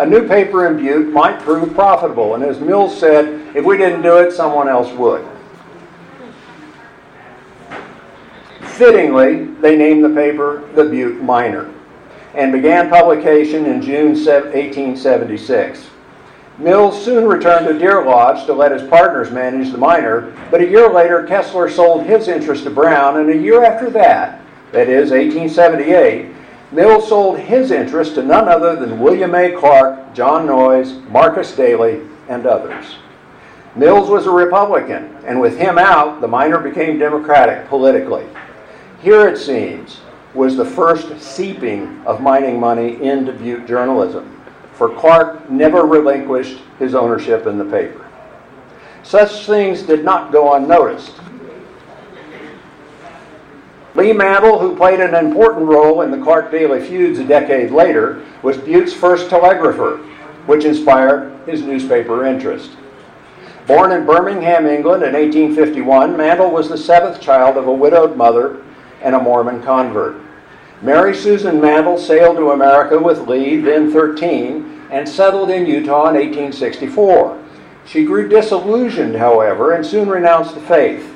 a 0.00 0.06
new 0.06 0.26
paper 0.26 0.66
in 0.66 0.78
Butte 0.78 1.12
might 1.12 1.38
prove 1.40 1.74
profitable. 1.74 2.34
And 2.34 2.42
as 2.42 2.58
Mills 2.58 2.98
said, 2.98 3.54
if 3.54 3.66
we 3.66 3.76
didn't 3.76 4.00
do 4.00 4.16
it, 4.16 4.32
someone 4.32 4.66
else 4.66 4.90
would. 4.96 5.26
Fittingly, 8.62 9.44
they 9.60 9.76
named 9.76 10.02
the 10.02 10.08
paper 10.08 10.66
the 10.74 10.84
Butte 10.84 11.22
Miner 11.22 11.70
and 12.34 12.50
began 12.50 12.88
publication 12.88 13.66
in 13.66 13.82
June 13.82 14.14
1876. 14.14 15.90
Mills 16.56 17.04
soon 17.04 17.26
returned 17.26 17.66
to 17.66 17.78
Deer 17.78 18.02
Lodge 18.02 18.46
to 18.46 18.54
let 18.54 18.72
his 18.72 18.88
partners 18.88 19.30
manage 19.30 19.70
the 19.70 19.78
miner, 19.78 20.34
but 20.50 20.62
a 20.62 20.66
year 20.66 20.90
later 20.90 21.24
Kessler 21.24 21.68
sold 21.68 22.06
his 22.06 22.28
interest 22.28 22.64
to 22.64 22.70
Brown, 22.70 23.18
and 23.18 23.28
a 23.28 23.36
year 23.36 23.64
after 23.64 23.90
that, 23.90 24.40
that 24.72 24.88
is 24.88 25.10
1878, 25.10 26.32
Mills 26.72 27.08
sold 27.08 27.38
his 27.38 27.72
interest 27.72 28.14
to 28.14 28.22
none 28.22 28.46
other 28.48 28.76
than 28.76 29.00
William 29.00 29.34
A. 29.34 29.52
Clark, 29.56 30.14
John 30.14 30.46
Noyes, 30.46 30.92
Marcus 31.10 31.54
Daly, 31.54 32.02
and 32.28 32.46
others. 32.46 32.96
Mills 33.74 34.08
was 34.08 34.26
a 34.26 34.30
Republican, 34.30 35.16
and 35.24 35.40
with 35.40 35.58
him 35.58 35.78
out, 35.78 36.20
the 36.20 36.28
miner 36.28 36.58
became 36.58 36.98
Democratic 36.98 37.68
politically. 37.68 38.26
Here, 39.02 39.28
it 39.28 39.36
seems, 39.36 40.00
was 40.34 40.56
the 40.56 40.64
first 40.64 41.20
seeping 41.20 42.00
of 42.06 42.20
mining 42.20 42.60
money 42.60 43.02
into 43.02 43.32
Butte 43.32 43.66
journalism, 43.66 44.40
for 44.74 44.94
Clark 44.94 45.50
never 45.50 45.82
relinquished 45.82 46.58
his 46.78 46.94
ownership 46.94 47.46
in 47.46 47.58
the 47.58 47.64
paper. 47.64 48.08
Such 49.02 49.46
things 49.46 49.82
did 49.82 50.04
not 50.04 50.30
go 50.30 50.54
unnoticed. 50.54 51.14
Lee 53.94 54.12
Mantle, 54.12 54.58
who 54.58 54.76
played 54.76 55.00
an 55.00 55.14
important 55.14 55.66
role 55.66 56.02
in 56.02 56.10
the 56.10 56.22
Clark 56.22 56.50
Daly 56.50 56.80
feuds 56.80 57.18
a 57.18 57.24
decade 57.24 57.72
later, 57.72 58.24
was 58.42 58.56
Butte's 58.56 58.92
first 58.92 59.28
telegrapher, 59.28 59.96
which 60.46 60.64
inspired 60.64 61.32
his 61.46 61.62
newspaper 61.62 62.24
interest. 62.24 62.70
Born 63.66 63.92
in 63.92 64.06
Birmingham, 64.06 64.66
England 64.66 65.02
in 65.02 65.14
1851, 65.14 66.16
Mantle 66.16 66.50
was 66.50 66.68
the 66.68 66.78
seventh 66.78 67.20
child 67.20 67.56
of 67.56 67.66
a 67.66 67.72
widowed 67.72 68.16
mother 68.16 68.62
and 69.02 69.14
a 69.14 69.20
Mormon 69.20 69.62
convert. 69.62 70.20
Mary 70.82 71.14
Susan 71.14 71.60
Mantle 71.60 71.98
sailed 71.98 72.36
to 72.36 72.52
America 72.52 72.98
with 72.98 73.28
Lee, 73.28 73.56
then 73.56 73.92
13, 73.92 74.86
and 74.90 75.08
settled 75.08 75.50
in 75.50 75.66
Utah 75.66 76.08
in 76.08 76.14
1864. 76.14 77.42
She 77.84 78.04
grew 78.04 78.28
disillusioned, 78.28 79.16
however, 79.16 79.72
and 79.72 79.84
soon 79.84 80.08
renounced 80.08 80.54
the 80.54 80.60
faith. 80.60 81.09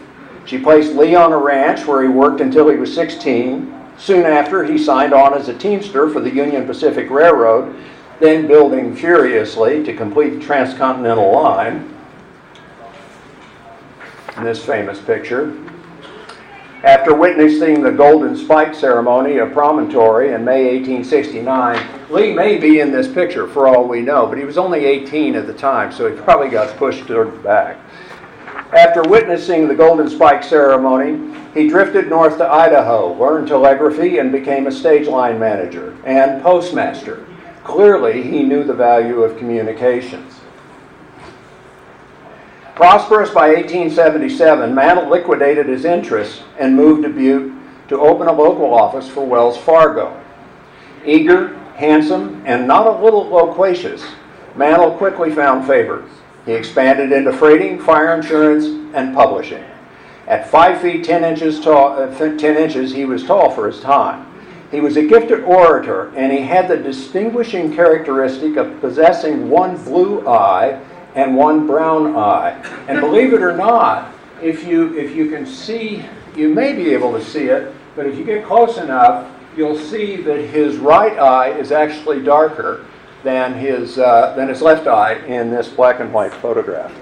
She 0.47 0.59
placed 0.59 0.95
Lee 0.95 1.15
on 1.15 1.33
a 1.33 1.39
ranch 1.39 1.87
where 1.87 2.03
he 2.03 2.09
worked 2.09 2.41
until 2.41 2.69
he 2.69 2.77
was 2.77 2.95
16. 2.95 3.73
Soon 3.97 4.25
after, 4.25 4.65
he 4.65 4.77
signed 4.77 5.15
on 5.15 5.35
as 5.35 5.49
a 5.49 5.57
teamster 5.57 6.11
for 6.11 6.21
the 6.21 6.35
Union 6.35 6.67
Pacific 6.67 7.09
Railroad, 7.11 7.75
then 8.21 8.47
building 8.47 8.95
furiously 8.95 9.83
to 9.85 9.95
complete 9.95 10.31
the 10.31 10.41
transcontinental 10.41 11.33
line. 11.33 11.91
In 14.37 14.45
this 14.45 14.65
famous 14.65 15.01
picture, 15.01 15.57
after 16.83 17.15
witnessing 17.15 17.83
the 17.83 17.91
Golden 17.91 18.37
Spike 18.37 18.75
ceremony 18.75 19.39
of 19.39 19.53
Promontory 19.53 20.35
in 20.35 20.45
May 20.45 20.77
1869, 20.77 22.11
Lee 22.11 22.35
may 22.35 22.59
be 22.59 22.81
in 22.81 22.93
this 22.93 23.09
picture 23.09 23.47
for 23.47 23.67
all 23.67 23.89
we 23.89 24.03
know, 24.03 24.27
but 24.27 24.37
he 24.37 24.45
was 24.45 24.59
only 24.59 24.85
18 24.85 25.35
at 25.35 25.47
the 25.47 25.55
time, 25.55 25.91
so 25.91 26.11
he 26.11 26.21
probably 26.21 26.51
got 26.51 26.77
pushed 26.77 27.09
back. 27.43 27.79
After 28.75 29.03
witnessing 29.03 29.69
the 29.69 29.75
Golden 29.75 30.11
Spike 30.11 30.43
ceremony, 30.43 31.33
he 31.55 31.69
drifted 31.69 32.09
north 32.09 32.39
to 32.39 32.53
Idaho, 32.53 33.15
learned 33.15 33.47
telegraphy, 33.47 34.19
and 34.19 34.33
became 34.33 34.67
a 34.67 34.73
stage 34.73 35.07
line 35.07 35.39
manager 35.39 35.97
and 36.05 36.43
postmaster. 36.43 37.25
Clearly, 37.63 38.23
he 38.25 38.43
knew 38.43 38.65
the 38.65 38.75
value 38.75 39.23
of 39.23 39.39
communications. 39.39 40.41
Prosperous 42.75 43.31
by 43.31 43.55
1877, 43.55 44.75
Mantle 44.75 45.09
liquidated 45.09 45.69
his 45.69 45.85
interests 45.85 46.43
and 46.59 46.75
moved 46.75 47.05
to 47.05 47.11
Butte 47.11 47.53
to 47.89 48.01
open 48.01 48.27
a 48.27 48.33
local 48.33 48.75
office 48.75 49.09
for 49.09 49.25
Wells 49.25 49.57
Fargo. 49.57 50.21
Eager, 51.07 51.57
handsome, 51.77 52.43
and 52.45 52.67
not 52.67 52.89
a 52.89 53.05
little 53.05 53.29
loquacious, 53.29 54.05
Mantle 54.57 54.91
quickly 54.97 55.33
found 55.33 55.65
favor. 55.65 56.05
He 56.47 56.53
expanded 56.53 57.13
into 57.13 57.33
freighting, 57.33 57.81
fire 57.81 58.15
insurance, 58.15 58.67
and 58.95 59.15
publishing. 59.15 59.65
At 60.27 60.49
5 60.49 60.81
feet 60.81 61.05
10 61.05 61.25
inches, 61.25 61.61
tall, 61.61 61.99
uh, 61.99 62.17
10 62.17 62.57
inches, 62.57 62.93
he 62.93 63.05
was 63.05 63.25
tall 63.25 63.51
for 63.51 63.67
his 63.67 63.81
time. 63.81 64.27
He 64.71 64.81
was 64.81 64.97
a 64.97 65.07
gifted 65.07 65.45
orator, 65.45 66.13
and 66.17 66.33
he 66.33 66.41
had 66.41 66.69
the 66.69 66.77
distinguishing 66.77 67.75
characteristic 67.75 68.57
of 68.57 68.81
possessing 68.81 69.49
one 69.49 69.83
blue 69.85 70.27
eye 70.27 70.81
and 71.15 71.37
one 71.37 71.67
brown 71.67 72.17
eye. 72.17 72.61
And 72.89 73.01
believe 73.01 73.33
it 73.33 73.43
or 73.43 73.57
not, 73.57 74.13
if 74.43 74.67
you, 74.67 74.99
if 74.99 75.15
you 75.15 75.31
can 75.31 75.47
see, 75.47 76.05
you 76.37 76.49
may 76.49 76.73
be 76.73 76.93
able 76.93 77.13
to 77.13 77.25
see 77.25 77.45
it, 77.45 77.75
but 77.95 78.07
if 78.07 78.19
you 78.19 78.25
get 78.25 78.45
close 78.45 78.79
enough, 78.79 79.31
you'll 79.57 79.79
see 79.79 80.17
that 80.17 80.41
his 80.41 80.77
right 80.77 81.19
eye 81.19 81.51
is 81.51 81.71
actually 81.71 82.23
darker 82.23 82.85
than 83.25 83.55
his, 83.55 83.99
uh, 83.99 84.35
than 84.37 84.49
his 84.49 84.63
left 84.63 84.87
eye 84.87 85.15
in 85.27 85.51
this 85.51 85.69
black 85.69 85.99
and 86.01 86.13
white 86.13 86.33
photograph. 86.35 86.93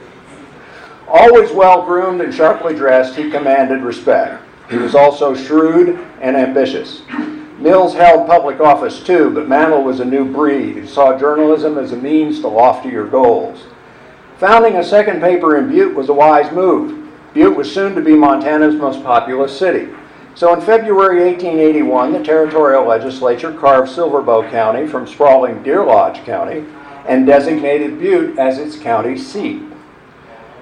Always 1.09 1.51
well 1.51 1.85
groomed 1.85 2.21
and 2.21 2.33
sharply 2.33 2.75
dressed, 2.75 3.17
he 3.17 3.31
commanded 3.31 3.83
respect. 3.83 4.43
He 4.71 4.77
was 4.77 4.95
also 4.95 5.35
shrewd 5.35 5.99
and 6.21 6.37
ambitious. 6.37 7.03
Mills 7.59 7.95
held 7.95 8.27
public 8.27 8.61
office 8.61 9.03
too, 9.03 9.31
but 9.31 9.49
Mantle 9.49 9.85
was 9.85 10.01
a 10.01 10.05
new 10.05 10.25
breed 10.25 10.77
who 10.77 10.87
saw 10.87 11.19
journalism 11.19 11.77
as 11.77 11.93
a 11.93 11.97
means 11.97 12.41
to 12.41 12.49
loftier 12.49 13.05
goals. 13.05 13.65
Founding 14.39 14.77
a 14.77 14.85
second 14.85 15.21
paper 15.21 15.57
in 15.57 15.69
Butte 15.69 15.95
was 15.95 16.09
a 16.09 16.15
wise 16.15 16.51
move. 16.53 17.09
Butte 17.35 17.57
was 17.57 17.73
soon 17.73 17.95
to 17.95 18.01
be 18.01 18.15
Montana's 18.15 18.75
most 18.75 19.05
populous 19.05 19.57
city. 19.57 19.93
So 20.35 20.55
in 20.55 20.63
February 20.63 21.25
1881, 21.25 22.13
the 22.13 22.25
territorial 22.25 22.87
legislature 22.87 23.53
carved 23.53 23.91
Silverbow 23.91 24.51
County 24.51 24.87
from 24.87 25.07
sprawling 25.07 25.63
Deer 25.63 25.85
Lodge 25.85 26.25
County 26.25 26.65
and 27.07 27.27
designated 27.27 27.99
Butte 27.99 28.39
as 28.39 28.59
its 28.59 28.77
county 28.77 29.19
seat. 29.19 29.63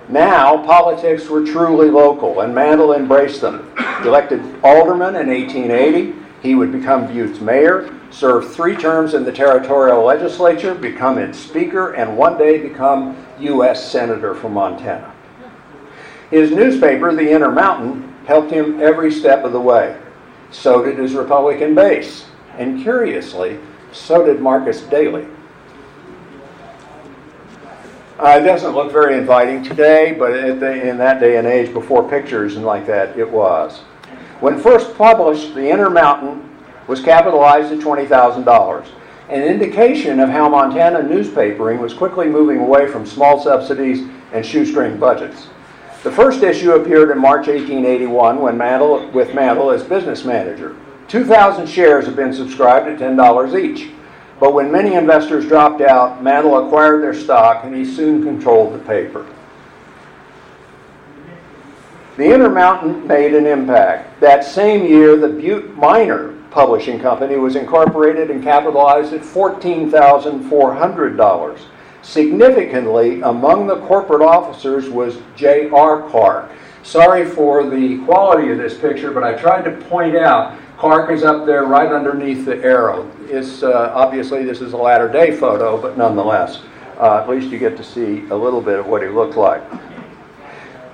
Now, 0.09 0.65
politics 0.65 1.29
were 1.29 1.45
truly 1.45 1.89
local, 1.89 2.41
and 2.41 2.53
Mantle 2.53 2.95
embraced 2.95 3.41
them. 3.41 3.73
Elected 4.03 4.41
alderman 4.65 5.15
in 5.15 5.29
1880, 5.29 6.15
he 6.43 6.57
would 6.57 6.73
become 6.73 7.07
Butte's 7.07 7.41
mayor, 7.41 7.95
serve 8.11 8.53
three 8.53 8.75
terms 8.75 9.15
in 9.15 9.23
the 9.23 9.31
territorial 9.31 10.03
legislature, 10.03 10.75
become 10.75 11.17
its 11.19 11.39
speaker, 11.39 11.93
and 11.93 12.17
one 12.17 12.37
day 12.37 12.59
become 12.59 13.25
U.S. 13.39 13.89
Senator 13.89 14.35
from 14.35 14.55
Montana. 14.55 15.15
His 16.31 16.51
newspaper, 16.51 17.15
the 17.15 17.31
Intermountain, 17.31 18.10
helped 18.27 18.51
him 18.51 18.81
every 18.81 19.11
step 19.11 19.45
of 19.45 19.53
the 19.53 19.61
way. 19.61 19.99
So 20.51 20.85
did 20.85 20.99
his 20.99 21.15
Republican 21.15 21.75
base. 21.75 22.27
And 22.57 22.83
curiously, 22.83 23.59
so 23.93 24.25
did 24.25 24.41
Marcus 24.41 24.83
Daly. 24.83 25.27
Uh, 28.19 28.39
it 28.39 28.45
doesn't 28.45 28.75
look 28.75 28.93
very 28.93 29.17
inviting 29.17 29.63
today, 29.63 30.13
but 30.13 30.61
the, 30.61 30.89
in 30.89 30.99
that 30.99 31.21
day 31.21 31.39
and 31.39 31.47
age, 31.47 31.73
before 31.73 32.07
pictures 32.07 32.57
and 32.57 32.67
like 32.67 32.87
that, 32.87 33.19
it 33.19 33.29
was. 33.29 33.79
When 34.41 34.59
first 34.59 34.95
published, 34.99 35.55
the 35.55 35.71
Intermountain 35.71 36.47
was 36.87 37.01
capitalized 37.01 37.73
at 37.73 37.79
$20,000, 37.79 38.87
an 39.31 39.43
indication 39.43 40.21
of 40.21 40.29
how 40.29 40.51
Montana 40.51 40.99
newspapering 40.99 41.79
was 41.79 41.95
quickly 41.95 42.27
moving 42.27 42.59
away 42.59 42.87
from 42.89 43.07
small 43.07 43.43
subsidies 43.43 44.07
and 44.33 44.45
shoestring 44.45 44.99
budgets. 44.99 45.49
The 46.03 46.11
first 46.11 46.43
issue 46.43 46.73
appeared 46.73 47.11
in 47.11 47.19
March 47.19 47.47
1881 47.47 48.41
when 48.41 48.57
Mantle, 48.57 49.07
with 49.11 49.35
Mantle 49.35 49.71
as 49.71 49.83
business 49.83 50.25
manager. 50.25 50.75
2,000 51.09 51.67
shares 51.67 52.07
had 52.07 52.17
been 52.17 52.33
subscribed 52.33 52.89
at 52.89 52.99
$10 52.99 53.61
each. 53.61 53.91
But 54.39 54.55
when 54.55 54.73
many 54.73 54.95
investors 54.95 55.47
dropped 55.47 55.83
out, 55.83 56.23
Mantle 56.23 56.67
acquired 56.67 57.03
their 57.03 57.13
stock 57.13 57.65
and 57.65 57.75
he 57.75 57.85
soon 57.85 58.23
controlled 58.23 58.73
the 58.73 58.79
paper. 58.79 59.27
The 62.17 62.33
Intermountain 62.33 63.07
made 63.07 63.35
an 63.35 63.45
impact. 63.45 64.21
That 64.21 64.43
same 64.45 64.87
year, 64.87 65.17
the 65.17 65.29
Butte 65.29 65.77
Miner 65.77 66.35
Publishing 66.51 66.99
Company 66.99 67.37
was 67.37 67.57
incorporated 67.57 68.31
and 68.31 68.43
capitalized 68.43 69.13
at 69.13 69.21
$14,400. 69.21 71.61
Significantly, 72.03 73.21
among 73.23 73.67
the 73.67 73.81
corporate 73.81 74.23
officers 74.23 74.89
was 74.89 75.19
J.R. 75.37 76.09
Clark. 76.09 76.51
Sorry 76.83 77.27
for 77.27 77.69
the 77.69 77.99
quality 78.05 78.51
of 78.51 78.59
this 78.59 78.79
picture, 78.79 79.11
but 79.11 79.23
I 79.23 79.35
tried 79.35 79.63
to 79.63 79.73
point 79.89 80.17
out 80.17 80.57
Clark 80.79 81.11
is 81.11 81.25
up 81.25 81.45
there 81.45 81.65
right 81.65 81.93
underneath 81.93 82.47
the 82.47 82.57
arrow. 82.65 83.11
It's, 83.27 83.63
uh, 83.63 83.93
obviously, 83.95 84.45
this 84.45 84.63
is 84.63 84.73
a 84.73 84.79
latter 84.79 85.09
day 85.09 85.37
photo, 85.37 85.81
but 85.81 85.99
nonetheless, 85.99 86.63
uh, 86.99 87.19
at 87.19 87.29
least 87.29 87.51
you 87.51 87.59
get 87.59 87.77
to 87.77 87.85
see 87.85 88.27
a 88.31 88.35
little 88.35 88.63
bit 88.63 88.79
of 88.79 88.87
what 88.87 89.03
he 89.03 89.09
looked 89.09 89.37
like. 89.37 89.63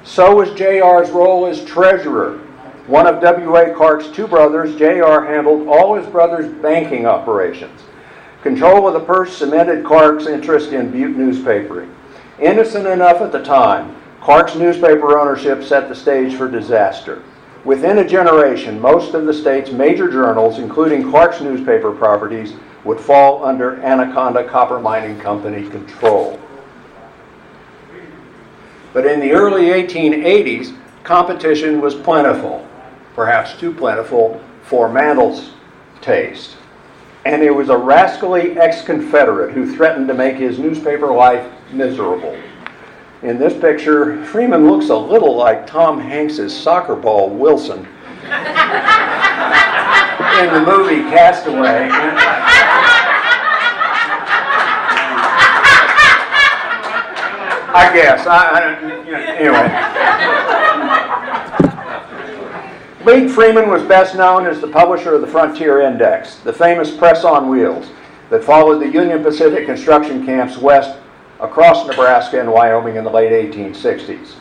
So 0.03 0.35
was 0.35 0.51
J.R.'s 0.55 1.11
role 1.11 1.47
as 1.47 1.65
treasurer. 1.65 2.39
One 2.89 3.07
of 3.07 3.21
W.A. 3.21 3.75
Clark's 3.75 4.09
two 4.09 4.27
brothers, 4.27 4.77
J.R., 4.77 5.25
handled 5.25 5.69
all 5.69 5.95
his 5.95 6.07
brother's 6.07 6.53
banking 6.63 7.07
operations. 7.07 7.81
Control 8.47 8.87
of 8.87 8.95
the 8.95 9.01
purse 9.01 9.37
cemented 9.37 9.85
Clark's 9.85 10.29
interest 10.29 10.71
in 10.71 10.93
Butte 10.93 11.17
newspapering. 11.17 11.93
Innocent 12.39 12.87
enough 12.87 13.21
at 13.21 13.33
the 13.33 13.43
time, 13.43 13.97
Clark's 14.21 14.55
newspaper 14.55 15.19
ownership 15.19 15.65
set 15.65 15.89
the 15.89 15.97
stage 15.97 16.37
for 16.37 16.49
disaster. 16.49 17.25
Within 17.65 17.99
a 17.99 18.09
generation, 18.09 18.81
most 18.81 19.15
of 19.15 19.27
the 19.27 19.35
state's 19.35 19.73
major 19.73 20.09
journals, 20.09 20.61
including 20.61 21.11
Clark's 21.11 21.41
newspaper 21.41 21.91
properties, 21.91 22.53
would 22.85 23.01
fall 23.01 23.45
under 23.45 23.81
Anaconda 23.83 24.49
Copper 24.49 24.79
Mining 24.79 25.19
Company 25.19 25.69
control. 25.69 26.39
But 28.93 29.07
in 29.07 29.19
the 29.19 29.33
early 29.33 29.71
1880s, 29.71 30.73
competition 31.03 31.81
was 31.81 31.97
plentiful, 31.97 32.65
perhaps 33.17 33.59
too 33.59 33.75
plentiful 33.75 34.41
for 34.63 34.89
Mantle's 34.89 35.51
taste. 36.01 36.57
And 37.27 37.43
it 37.43 37.51
was 37.51 37.71
a 37.71 37.77
rascally 37.77 38.57
ex 38.57 38.83
Confederate 38.85 39.53
who 39.53 39.75
threatened 39.75 40.07
to 40.07 40.15
make 40.15 40.37
his 40.37 40.61
newspaper 40.61 41.13
life 41.13 41.45
miserable. 41.73 42.41
In 43.23 43.37
this 43.37 43.53
picture, 43.53 44.25
Freeman 44.27 44.71
looks 44.71 44.91
a 44.91 44.97
little 44.97 45.35
like 45.35 45.67
Tom 45.67 45.99
Hanks's 46.01 46.57
soccer 46.57 46.95
ball 46.95 47.29
Wilson 47.29 47.81
in 47.81 47.87
the 50.53 50.63
movie 50.65 51.03
Castaway. 51.11 51.91
I 57.75 57.91
guess. 57.93 58.25
I, 58.25 58.37
I 58.39 58.81
you 59.05 59.11
know, 59.11 59.19
anyway. 59.19 60.76
Legh 63.07 63.31
Freeman 63.31 63.71
was 63.71 63.85
best 63.85 64.17
known 64.17 64.49
as 64.49 64.61
the 64.61 64.67
publisher 64.67 65.15
of 65.15 65.21
the 65.21 65.29
Frontier 65.29 65.81
Index, 65.81 66.39
the 66.39 66.53
famous 66.53 66.91
press 66.91 67.23
on 67.23 67.49
wheels 67.49 67.89
that 68.31 68.43
followed 68.43 68.81
the 68.81 68.89
Union 68.89 69.23
Pacific 69.23 69.65
construction 69.65 70.27
camps 70.27 70.59
west 70.59 70.99
across 71.39 71.87
Nebraska 71.87 72.41
and 72.41 72.51
Wyoming 72.51 72.97
in 72.97 73.05
the 73.05 73.11
late 73.11 73.31
1860s. 73.31 74.35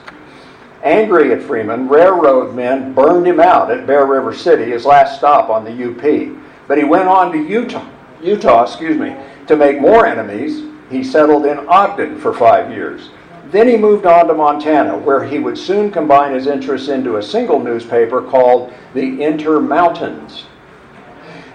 Angry 0.81 1.31
at 1.31 1.43
Freeman, 1.43 1.87
railroad 1.87 2.55
men 2.55 2.91
burned 2.95 3.27
him 3.27 3.39
out 3.39 3.69
at 3.69 3.85
Bear 3.85 4.07
River 4.07 4.33
City, 4.33 4.71
his 4.71 4.83
last 4.83 5.19
stop 5.19 5.51
on 5.51 5.63
the 5.63 5.91
UP. 5.91 6.35
But 6.67 6.79
he 6.79 6.83
went 6.83 7.07
on 7.07 7.31
to 7.33 7.37
Utah, 7.37 7.87
Utah, 8.19 8.63
excuse 8.63 8.97
me, 8.97 9.15
to 9.45 9.55
make 9.55 9.79
more 9.79 10.07
enemies. 10.07 10.63
He 10.89 11.03
settled 11.03 11.45
in 11.45 11.59
Ogden 11.67 12.17
for 12.17 12.33
five 12.33 12.71
years. 12.71 13.09
Then 13.55 13.69
he 13.69 13.77
moved 13.77 14.05
on 14.05 14.27
to 14.27 14.33
Montana, 14.33 14.97
where 14.97 15.23
he 15.23 15.39
would 15.39 15.57
soon 15.57 15.89
combine 15.89 16.33
his 16.33 16.45
interests 16.45 16.89
into 16.89 17.15
a 17.15 17.23
single 17.23 17.57
newspaper 17.57 18.21
called 18.21 18.73
the 18.93 19.23
Intermountains. 19.23 20.43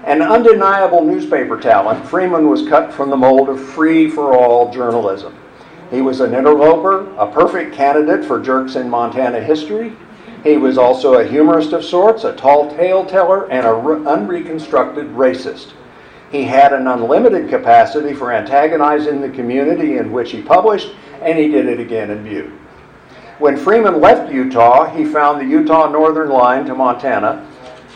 An 0.06 0.22
undeniable 0.22 1.04
newspaper 1.04 1.60
talent, 1.60 2.06
Freeman 2.06 2.48
was 2.48 2.66
cut 2.66 2.90
from 2.90 3.10
the 3.10 3.18
mold 3.18 3.50
of 3.50 3.62
free 3.62 4.08
for 4.08 4.34
all 4.34 4.72
journalism. 4.72 5.36
He 5.90 6.00
was 6.00 6.20
an 6.20 6.32
interloper, 6.32 7.06
a 7.18 7.30
perfect 7.30 7.74
candidate 7.74 8.24
for 8.24 8.40
jerks 8.40 8.76
in 8.76 8.88
Montana 8.88 9.42
history. 9.42 9.92
He 10.42 10.56
was 10.56 10.78
also 10.78 11.20
a 11.20 11.28
humorist 11.28 11.74
of 11.74 11.84
sorts, 11.84 12.24
a 12.24 12.34
tall 12.34 12.74
tale 12.74 13.04
teller, 13.04 13.44
and 13.50 13.66
an 13.66 14.06
unreconstructed 14.06 15.08
racist. 15.08 15.72
He 16.32 16.44
had 16.44 16.72
an 16.72 16.86
unlimited 16.86 17.50
capacity 17.50 18.14
for 18.14 18.32
antagonizing 18.32 19.20
the 19.20 19.28
community 19.28 19.98
in 19.98 20.12
which 20.12 20.30
he 20.30 20.40
published, 20.40 20.94
and 21.20 21.38
he 21.38 21.48
did 21.48 21.66
it 21.66 21.80
again 21.80 22.10
in 22.10 22.24
Butte. 22.24 22.52
When 23.38 23.56
Freeman 23.56 24.00
left 24.00 24.32
Utah, 24.32 24.94
he 24.94 25.04
found 25.04 25.40
the 25.40 25.46
Utah 25.46 25.88
Northern 25.88 26.28
Line 26.28 26.66
to 26.66 26.74
Montana. 26.74 27.46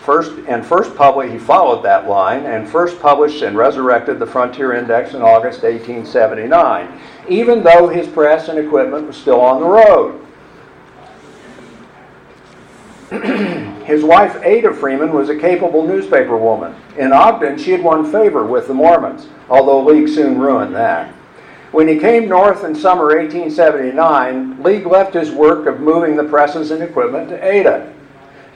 First 0.03 0.33
and 0.49 0.65
first 0.65 0.95
published, 0.97 1.33
he 1.33 1.39
followed 1.39 1.83
that 1.83 2.09
line 2.09 2.45
and 2.45 2.69
first 2.69 3.01
published 3.01 3.43
and 3.43 3.57
resurrected 3.57 4.19
the 4.19 4.27
Frontier 4.27 4.75
Index 4.75 5.15
in 5.15 5.23
August 5.23 5.63
1879, 5.63 7.01
even 7.29 7.63
though 7.63 7.89
his 7.89 8.07
press 8.07 8.49
and 8.49 8.59
equipment 8.59 9.07
was 9.07 9.17
still 9.17 9.41
on 9.41 9.61
the 9.61 9.67
road. 9.67 10.21
His 13.85 14.03
wife, 14.03 14.37
Ada 14.43 14.73
Freeman, 14.73 15.13
was 15.13 15.29
a 15.29 15.39
capable 15.39 15.87
newspaper 15.87 16.39
woman. 16.39 16.75
In 16.97 17.13
Ogden, 17.13 17.59
she 17.59 17.71
had 17.71 17.83
won 17.83 18.11
favor 18.11 18.45
with 18.45 18.67
the 18.67 18.73
Mormons, 18.75 19.29
although 19.51 19.83
Legh 19.83 20.09
soon 20.09 20.39
ruined 20.39 20.75
that. 20.75 21.15
When 21.75 21.89
he 21.89 21.99
came 21.99 22.29
north 22.29 22.63
in 22.63 22.73
summer 22.73 23.17
1879, 23.17 24.63
Legh 24.63 24.87
left 24.87 25.13
his 25.13 25.33
work 25.33 25.67
of 25.67 25.81
moving 25.81 26.15
the 26.15 26.23
presses 26.23 26.71
and 26.71 26.81
equipment 26.81 27.29
to 27.31 27.45
Ada. 27.45 27.93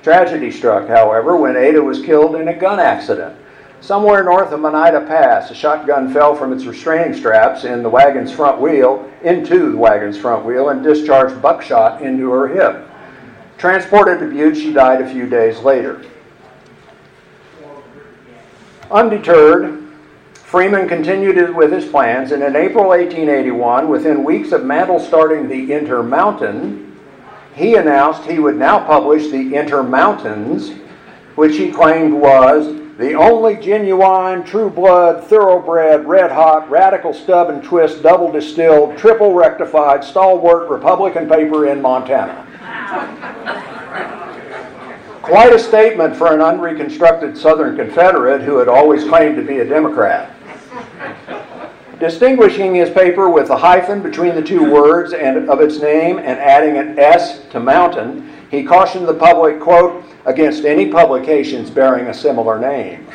Tragedy 0.05 0.53
struck, 0.53 0.87
however, 0.87 1.37
when 1.37 1.57
Ada 1.57 1.83
was 1.83 2.01
killed 2.01 2.37
in 2.37 2.47
a 2.47 2.55
gun 2.55 2.79
accident. 2.79 3.37
Somewhere 3.81 4.23
north 4.23 4.53
of 4.53 4.61
Monida 4.61 5.05
Pass, 5.09 5.51
a 5.51 5.55
shotgun 5.57 6.13
fell 6.13 6.37
from 6.37 6.53
its 6.53 6.65
restraining 6.65 7.13
straps 7.13 7.65
in 7.65 7.83
the 7.83 7.91
wagon's 7.91 8.31
front 8.31 8.61
wheel 8.61 9.11
into 9.25 9.73
the 9.73 9.77
wagon's 9.77 10.17
front 10.17 10.45
wheel 10.45 10.69
and 10.69 10.85
discharged 10.85 11.43
buckshot 11.43 12.01
into 12.01 12.31
her 12.31 12.47
hip. 12.47 12.89
Transported 13.57 14.21
to 14.21 14.31
Butte, 14.31 14.57
she 14.57 14.73
died 14.73 15.01
a 15.01 15.11
few 15.11 15.27
days 15.29 15.59
later. 15.59 16.05
Undeterred, 18.93 19.88
Freeman 20.49 20.89
continued 20.89 21.55
with 21.55 21.71
his 21.71 21.85
plans, 21.85 22.33
and 22.33 22.43
in 22.43 22.57
April 22.57 22.89
1881, 22.89 23.87
within 23.87 24.25
weeks 24.25 24.51
of 24.51 24.65
Mantle 24.65 24.99
starting 24.99 25.47
the 25.47 25.75
Intermountain, 25.75 26.99
he 27.55 27.75
announced 27.75 28.23
he 28.23 28.39
would 28.39 28.57
now 28.57 28.83
publish 28.83 29.31
the 29.31 29.55
Intermountains, 29.55 30.71
which 31.35 31.59
he 31.59 31.71
claimed 31.71 32.15
was 32.15 32.75
the 32.97 33.13
only 33.13 33.57
genuine, 33.57 34.43
true 34.43 34.71
blood, 34.71 35.23
thoroughbred, 35.25 36.07
red 36.07 36.33
hot, 36.33 36.71
radical 36.71 37.13
stub 37.13 37.51
and 37.51 37.63
twist, 37.63 38.03
double 38.03 38.33
distilled, 38.33 38.97
triple 38.97 39.35
rectified, 39.35 40.03
stalwart 40.03 40.71
Republican 40.71 41.29
paper 41.29 41.67
in 41.67 41.83
Montana. 41.83 42.47
Quite 45.21 45.53
a 45.53 45.59
statement 45.59 46.17
for 46.17 46.33
an 46.33 46.41
unreconstructed 46.41 47.37
Southern 47.37 47.77
Confederate 47.77 48.41
who 48.41 48.57
had 48.57 48.69
always 48.69 49.05
claimed 49.05 49.37
to 49.37 49.43
be 49.43 49.59
a 49.59 49.65
Democrat. 49.67 50.37
Distinguishing 52.01 52.77
his 52.77 52.91
paper 52.91 53.29
with 53.29 53.51
a 53.51 53.57
hyphen 53.57 54.03
between 54.03 54.37
the 54.37 54.43
two 54.43 54.71
words 54.71 55.13
and 55.13 55.51
of 55.51 55.61
its 55.61 55.81
name 55.81 56.19
and 56.19 56.39
adding 56.39 56.77
an 56.77 56.97
S 56.97 57.45
to 57.51 57.59
mountain, 57.59 58.31
he 58.51 58.63
cautioned 58.63 59.09
the 59.09 59.15
public, 59.15 59.61
quote, 59.61 60.05
against 60.25 60.65
any 60.65 60.91
publications 60.91 61.71
bearing 61.71 62.07
a 62.07 62.15
similar 62.15 62.59
name. 62.59 63.07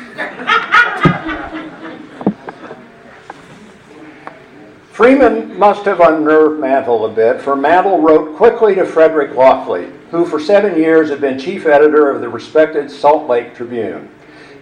Freeman 4.92 5.58
must 5.58 5.86
have 5.86 6.00
unnerved 6.00 6.60
Mantle 6.60 7.06
a 7.06 7.12
bit, 7.12 7.40
for 7.40 7.56
Mantle 7.56 8.00
wrote 8.00 8.36
quickly 8.36 8.74
to 8.74 8.84
Frederick 8.84 9.34
Lockley, 9.34 9.90
who 10.10 10.26
for 10.26 10.38
seven 10.38 10.76
years 10.78 11.08
had 11.08 11.20
been 11.20 11.38
chief 11.38 11.66
editor 11.66 12.10
of 12.10 12.20
the 12.20 12.28
respected 12.28 12.90
Salt 12.90 13.28
Lake 13.28 13.54
Tribune. 13.54 14.08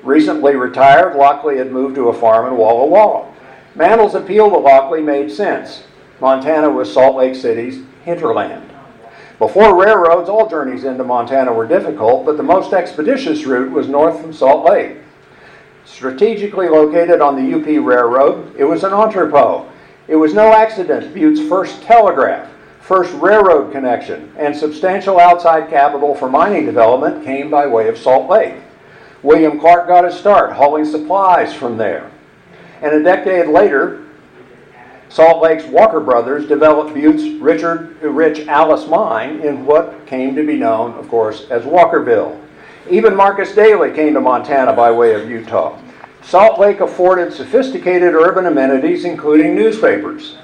Recently 0.02 0.56
retired, 0.56 1.16
Lockley 1.16 1.58
had 1.58 1.72
moved 1.72 1.96
to 1.96 2.08
a 2.08 2.14
farm 2.14 2.46
in 2.46 2.56
Walla 2.56 2.86
Walla. 2.86 3.31
Mantle's 3.74 4.14
appeal 4.14 4.50
to 4.50 4.56
Lockley 4.56 5.00
made 5.00 5.30
sense. 5.30 5.84
Montana 6.20 6.70
was 6.70 6.92
Salt 6.92 7.16
Lake 7.16 7.34
City's 7.34 7.84
hinterland. 8.04 8.70
Before 9.38 9.80
railroads, 9.80 10.28
all 10.28 10.48
journeys 10.48 10.84
into 10.84 11.04
Montana 11.04 11.52
were 11.52 11.66
difficult, 11.66 12.24
but 12.24 12.36
the 12.36 12.42
most 12.42 12.72
expeditious 12.72 13.44
route 13.44 13.72
was 13.72 13.88
north 13.88 14.20
from 14.20 14.32
Salt 14.32 14.64
Lake. 14.64 14.98
Strategically 15.84 16.68
located 16.68 17.20
on 17.20 17.34
the 17.34 17.58
UP 17.58 17.66
Railroad, 17.84 18.54
it 18.56 18.64
was 18.64 18.84
an 18.84 18.92
entrepot 18.92 19.72
it 20.08 20.16
was 20.16 20.34
no 20.34 20.52
accident 20.52 21.14
Butte's 21.14 21.40
first 21.48 21.80
telegraph, 21.84 22.46
first 22.82 23.14
railroad 23.14 23.72
connection, 23.72 24.30
and 24.36 24.54
substantial 24.54 25.18
outside 25.18 25.70
capital 25.70 26.14
for 26.14 26.28
mining 26.28 26.66
development 26.66 27.24
came 27.24 27.50
by 27.50 27.66
way 27.66 27.88
of 27.88 27.96
Salt 27.96 28.28
Lake. 28.28 28.56
William 29.22 29.58
Clark 29.58 29.88
got 29.88 30.04
his 30.04 30.14
start 30.14 30.52
hauling 30.52 30.84
supplies 30.84 31.54
from 31.54 31.78
there. 31.78 32.10
And 32.82 32.94
a 32.94 33.02
decade 33.02 33.48
later, 33.48 34.04
Salt 35.08 35.42
Lake's 35.42 35.64
Walker 35.64 36.00
brothers 36.00 36.48
developed 36.48 36.94
Butte's 36.94 37.40
Richard, 37.40 38.00
Rich 38.02 38.48
Alice 38.48 38.88
mine 38.88 39.40
in 39.40 39.64
what 39.64 40.06
came 40.06 40.34
to 40.34 40.46
be 40.46 40.56
known, 40.56 40.94
of 40.94 41.08
course, 41.08 41.46
as 41.50 41.62
Walkerville. 41.62 42.40
Even 42.90 43.14
Marcus 43.14 43.54
Daly 43.54 43.92
came 43.92 44.14
to 44.14 44.20
Montana 44.20 44.72
by 44.72 44.90
way 44.90 45.14
of 45.14 45.30
Utah. 45.30 45.78
Salt 46.22 46.58
Lake 46.58 46.80
afforded 46.80 47.32
sophisticated 47.32 48.14
urban 48.14 48.46
amenities, 48.46 49.04
including 49.04 49.54
newspapers. 49.54 50.36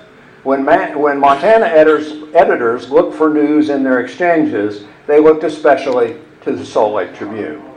When, 0.44 0.64
when 0.64 1.18
Montana 1.18 1.66
editors, 1.66 2.12
editors 2.34 2.90
looked 2.90 3.16
for 3.16 3.30
news 3.30 3.70
in 3.70 3.82
their 3.82 4.00
exchanges, 4.00 4.84
they 5.06 5.18
looked 5.18 5.44
especially 5.44 6.18
to 6.42 6.52
the 6.52 6.64
Salt 6.64 6.94
Lake 6.94 7.14
Tribune. 7.14 7.67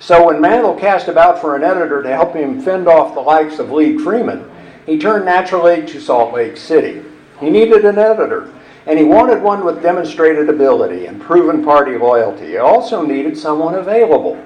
So 0.00 0.26
when 0.26 0.40
Mantle 0.40 0.74
cast 0.74 1.08
about 1.08 1.40
for 1.40 1.56
an 1.56 1.64
editor 1.64 2.02
to 2.02 2.10
help 2.10 2.34
him 2.34 2.60
fend 2.60 2.88
off 2.88 3.14
the 3.14 3.20
likes 3.20 3.58
of 3.58 3.70
Legh 3.70 4.00
Freeman, 4.00 4.50
he 4.86 4.98
turned 4.98 5.24
naturally 5.24 5.86
to 5.86 6.00
Salt 6.00 6.34
Lake 6.34 6.56
City. 6.56 7.02
He 7.40 7.50
needed 7.50 7.84
an 7.84 7.98
editor, 7.98 8.52
and 8.86 8.98
he 8.98 9.04
wanted 9.04 9.42
one 9.42 9.64
with 9.64 9.82
demonstrated 9.82 10.48
ability 10.48 11.06
and 11.06 11.20
proven 11.20 11.64
party 11.64 11.96
loyalty. 11.96 12.48
He 12.48 12.56
also 12.58 13.04
needed 13.04 13.38
someone 13.38 13.74
available. 13.74 14.42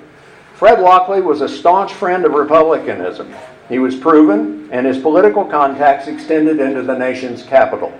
Fred 0.54 0.80
Lockley 0.80 1.20
was 1.20 1.40
a 1.40 1.48
staunch 1.48 1.92
friend 1.92 2.24
of 2.24 2.32
Republicanism. 2.32 3.32
He 3.68 3.78
was 3.78 3.94
proven, 3.94 4.68
and 4.72 4.86
his 4.86 4.98
political 4.98 5.44
contacts 5.44 6.08
extended 6.08 6.60
into 6.60 6.82
the 6.82 6.96
nation's 6.96 7.42
capital. 7.42 7.92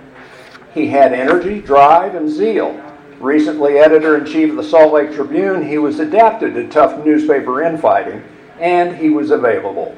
He 0.73 0.87
had 0.87 1.13
energy, 1.13 1.61
drive, 1.61 2.15
and 2.15 2.29
zeal. 2.29 2.88
Recently 3.19 3.77
editor 3.77 4.17
in 4.17 4.25
chief 4.25 4.51
of 4.51 4.55
the 4.55 4.63
Salt 4.63 4.93
Lake 4.93 5.13
Tribune, 5.13 5.67
he 5.67 5.77
was 5.77 5.99
adapted 5.99 6.53
to 6.53 6.69
tough 6.69 7.05
newspaper 7.05 7.61
infighting, 7.61 8.23
and 8.59 8.95
he 8.95 9.09
was 9.09 9.31
available. 9.31 9.95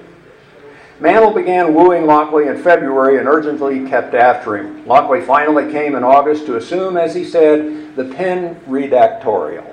Mantle 1.00 1.32
began 1.32 1.76
wooing 1.76 2.08
Lockley 2.08 2.48
in 2.48 2.62
February 2.62 3.20
and 3.20 3.28
urgently 3.28 3.88
kept 3.88 4.16
after 4.16 4.58
him. 4.58 4.86
Lockley 4.88 5.22
finally 5.22 5.72
came 5.72 5.96
in 5.96 6.04
August 6.04 6.48
to 6.48 6.58
assume, 6.58 6.98
as 6.98 7.14
he 7.14 7.24
said, 7.24 7.96
the 7.96 8.06
pen 8.06 8.60
redactorial. 8.68 9.72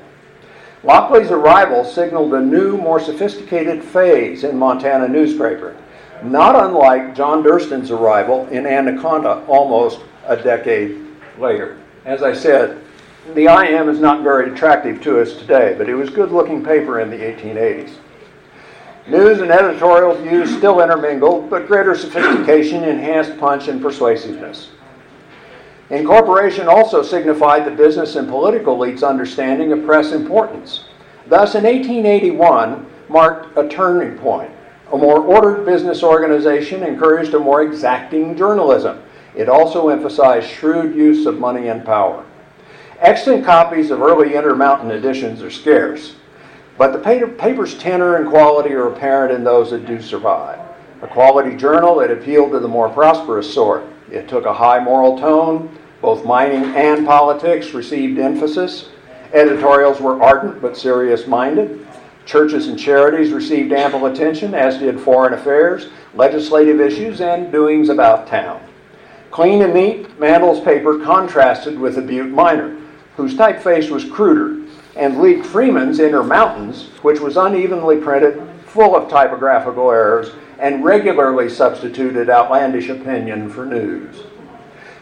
Lockley's 0.83 1.31
arrival 1.31 1.85
signaled 1.85 2.35
a 2.35 2.41
new, 2.41 2.77
more 2.77 3.01
sophisticated 3.01 3.83
phase 3.83 4.45
in 4.45 4.57
Montana 4.57 5.09
newspaper, 5.09 5.77
not 6.23 6.55
unlike 6.55 7.15
John 7.15 7.43
Durston's 7.43 7.91
arrival 7.91 8.47
in 8.49 8.67
Anaconda 8.67 9.45
almost 9.49 10.01
a 10.27 10.37
decade 10.37 11.05
later. 11.39 11.79
As 12.05 12.23
I 12.23 12.33
said, 12.33 12.83
the 13.35 13.47
IM 13.47 13.89
is 13.89 14.01
not 14.01 14.23
very 14.23 14.53
attractive 14.53 15.03
to 15.03 15.21
us 15.21 15.35
today, 15.35 15.75
but 15.77 15.89
it 15.89 15.95
was 15.95 16.11
good 16.11 16.33
looking 16.33 16.65
paper 16.65 17.01
in 17.01 17.11
the 17.11 17.17
1880s. 17.17 17.95
News 19.07 19.41
and 19.41 19.51
editorial 19.51 20.15
views 20.15 20.55
still 20.55 20.81
intermingled, 20.81 21.49
but 21.49 21.67
greater 21.67 21.95
sophistication 21.95 22.85
enhanced 22.85 23.39
punch 23.39 23.69
and 23.69 23.81
persuasiveness. 23.81 24.71
Incorporation 25.91 26.69
also 26.69 27.03
signified 27.03 27.65
the 27.65 27.71
business 27.71 28.17
and 28.17 28.29
political 28.29 28.77
elites' 28.77 29.07
understanding 29.07 29.73
of 29.73 29.87
press 29.87 30.13
importance. 30.13 30.85
Thus, 31.27 31.55
in 31.55 31.65
1881, 31.65 32.87
marked 33.09 33.57
a 33.57 33.67
turning 33.69 34.19
point. 34.19 34.51
A 34.93 34.99
more 34.99 35.21
ordered 35.21 35.65
business 35.65 36.03
organization 36.03 36.83
encouraged 36.83 37.33
a 37.35 37.39
more 37.39 37.63
exacting 37.63 38.37
journalism. 38.37 39.03
It 39.35 39.49
also 39.49 39.89
emphasized 39.89 40.51
shrewd 40.51 40.95
use 40.95 41.25
of 41.25 41.39
money 41.39 41.69
and 41.69 41.85
power. 41.85 42.25
Extant 43.01 43.45
copies 43.45 43.93
of 43.93 44.03
early 44.03 44.35
Intermountain 44.35 44.91
editions 44.91 45.41
are 45.41 45.53
scarce, 45.53 46.17
but 46.77 46.93
the 46.93 46.99
paper's 47.39 47.79
tenor 47.79 48.17
and 48.17 48.29
quality 48.29 48.75
are 48.75 48.89
apparent 48.89 49.33
in 49.33 49.45
those 49.45 49.71
that 49.71 49.87
do 49.87 50.03
survive. 50.03 50.59
A 51.03 51.07
quality 51.07 51.57
journal, 51.57 52.01
it 52.01 52.11
appealed 52.11 52.51
to 52.53 52.59
the 52.59 52.67
more 52.67 52.89
prosperous 52.89 53.53
sort. 53.53 53.85
It 54.11 54.29
took 54.29 54.47
a 54.47 54.53
high 54.53 54.83
moral 54.83 55.17
tone. 55.17 55.79
Both 56.01 56.25
mining 56.25 56.65
and 56.75 57.07
politics 57.07 57.73
received 57.73 58.19
emphasis. 58.19 58.89
Editorials 59.33 60.01
were 60.01 60.21
ardent 60.21 60.61
but 60.61 60.77
serious 60.77 61.29
minded. 61.29 61.87
Churches 62.27 62.67
and 62.67 62.77
charities 62.77 63.33
received 63.33 63.73
ample 63.73 64.07
attention, 64.07 64.55
as 64.55 64.79
did 64.79 65.01
foreign 65.01 65.35
affairs, 65.35 65.89
legislative 66.15 66.81
issues, 66.81 67.21
and 67.21 67.53
doings 67.53 67.91
about 67.91 68.27
town. 68.27 68.61
Clean 69.31 69.63
and 69.63 69.73
neat, 69.73 70.19
Mantle's 70.19 70.61
paper 70.65 70.99
contrasted 70.99 71.79
with 71.79 71.95
the 71.95 72.03
Butte 72.03 72.31
Miner, 72.31 72.77
whose 73.19 73.35
typeface 73.35 73.91
was 73.91 74.05
cruder, 74.05 74.65
and 74.95 75.21
Legh 75.21 75.45
Freeman's 75.45 75.99
Intermountains, 75.99 76.85
which 77.03 77.19
was 77.19 77.37
unevenly 77.37 77.97
printed, 77.97 78.41
full 78.65 78.95
of 78.95 79.11
typographical 79.11 79.91
errors, 79.91 80.31
and 80.61 80.85
regularly 80.85 81.49
substituted 81.49 82.31
outlandish 82.31 82.89
opinion 82.89 83.51
for 83.51 83.67
news. 83.67 84.23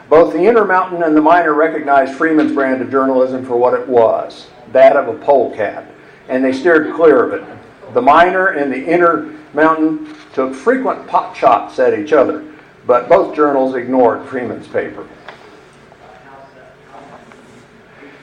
Both 0.08 0.32
the 0.32 0.46
Intermountain 0.46 1.02
and 1.02 1.14
the 1.14 1.20
Miner 1.20 1.52
recognized 1.52 2.14
Freeman's 2.14 2.52
brand 2.52 2.80
of 2.80 2.90
journalism 2.90 3.44
for 3.44 3.58
what 3.58 3.74
it 3.74 3.86
was 3.86 4.46
that 4.72 4.96
of 4.96 5.08
a 5.08 5.18
polecat, 5.22 5.84
and 6.30 6.42
they 6.42 6.54
steered 6.54 6.94
clear 6.94 7.22
of 7.22 7.34
it. 7.34 7.46
The 7.92 8.00
Miner 8.00 8.48
and 8.48 8.72
the 8.72 8.82
Intermountain 8.82 10.16
took 10.32 10.54
frequent 10.54 11.06
pot 11.06 11.36
shots 11.36 11.78
at 11.78 11.98
each 11.98 12.14
other, 12.14 12.44
but 12.86 13.10
both 13.10 13.36
journals 13.36 13.74
ignored 13.74 14.26
Freeman's 14.26 14.68
paper. 14.68 15.06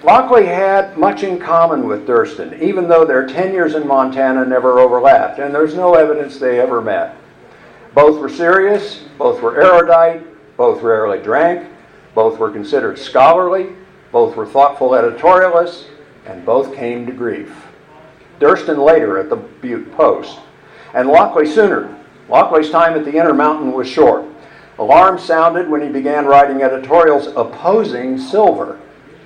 Lockley 0.04 0.46
had 0.46 0.98
much 0.98 1.24
in 1.24 1.40
common 1.40 1.88
with 1.88 2.06
Durston, 2.06 2.62
even 2.62 2.90
though 2.90 3.06
their 3.06 3.26
tenures 3.26 3.74
in 3.74 3.88
Montana 3.88 4.44
never 4.44 4.80
overlapped, 4.80 5.40
and 5.40 5.56
there's 5.56 5.76
no 5.76 5.94
evidence 5.96 6.38
they 6.38 6.60
ever 6.60 6.82
met. 6.82 7.16
Both 7.96 8.20
were 8.20 8.28
serious, 8.28 9.04
both 9.18 9.42
were 9.42 9.62
erudite, 9.62 10.26
both 10.58 10.82
rarely 10.82 11.20
drank, 11.20 11.70
both 12.14 12.38
were 12.38 12.52
considered 12.52 13.00
scholarly, 13.00 13.78
both 14.12 14.36
were 14.36 14.46
thoughtful 14.46 14.90
editorialists, 14.90 15.86
and 16.26 16.46
both 16.46 16.76
came 16.76 17.06
to 17.06 17.14
grief. 17.14 17.56
Durston 18.42 18.84
later 18.84 19.18
at 19.18 19.30
the 19.30 19.38
Butte 19.38 19.90
Post, 19.94 20.40
and 20.94 21.08
Lockley 21.08 21.48
sooner. 21.48 21.98
Lockley's 22.28 22.70
time 22.70 22.94
at 22.94 23.06
the 23.06 23.16
Intermountain 23.16 23.72
was 23.72 23.88
short. 23.88 24.26
Alarm 24.80 25.18
sounded 25.18 25.70
when 25.70 25.82
he 25.82 25.88
began 25.88 26.26
writing 26.26 26.62
editorials 26.62 27.28
opposing 27.28 28.18
silver 28.18 28.82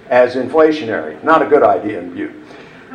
as 0.09 0.35
inflationary. 0.35 1.21
Not 1.23 1.41
a 1.41 1.47
good 1.47 1.63
idea 1.63 1.99
in 1.99 2.13
view. 2.13 2.43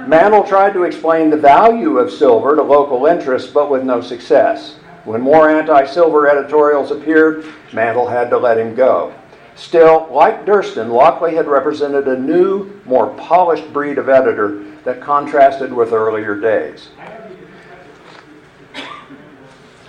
Mantle 0.07 0.45
tried 0.45 0.73
to 0.73 0.85
explain 0.85 1.31
the 1.31 1.37
value 1.37 1.99
of 1.99 2.11
silver 2.11 2.57
to 2.57 2.63
local 2.63 3.07
interests, 3.07 3.51
but 3.51 3.71
with 3.71 3.85
no 3.85 4.01
success. 4.01 4.77
When 5.05 5.21
more 5.21 5.51
anti 5.51 5.85
silver 5.85 6.29
editorials 6.29 6.91
appeared, 6.91 7.47
Mantle 7.73 8.09
had 8.09 8.31
to 8.31 8.39
let 8.39 8.59
him 8.59 8.75
go. 8.75 9.15
Still, 9.55 10.09
like 10.11 10.47
Durston, 10.47 10.91
Lockley 10.91 11.35
had 11.35 11.47
represented 11.47 12.09
a 12.09 12.19
new, 12.19 12.81
more 12.85 13.09
polished 13.15 13.71
breed 13.73 13.99
of 13.99 14.09
editor 14.09 14.65
that 14.85 15.01
contrasted 15.01 15.73
with 15.73 15.93
earlier 15.93 16.35
days. 16.35 16.89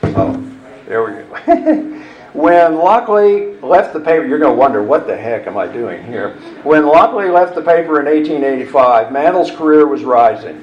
Oh, 0.04 0.52
there 0.86 1.04
we 1.04 1.12
go. 1.14 2.00
when 2.34 2.76
Lockley 2.76 3.58
left 3.62 3.94
the 3.94 4.00
paper, 4.00 4.26
you're 4.26 4.40
going 4.40 4.54
to 4.54 4.58
wonder, 4.58 4.82
what 4.82 5.06
the 5.06 5.16
heck 5.16 5.46
am 5.46 5.56
I 5.56 5.68
doing 5.68 6.04
here? 6.04 6.32
When 6.64 6.86
Lockley 6.86 7.30
left 7.30 7.54
the 7.54 7.62
paper 7.62 8.00
in 8.00 8.08
1885, 8.08 9.12
Mantle's 9.12 9.52
career 9.52 9.88
was 9.88 10.04
rising. 10.04 10.56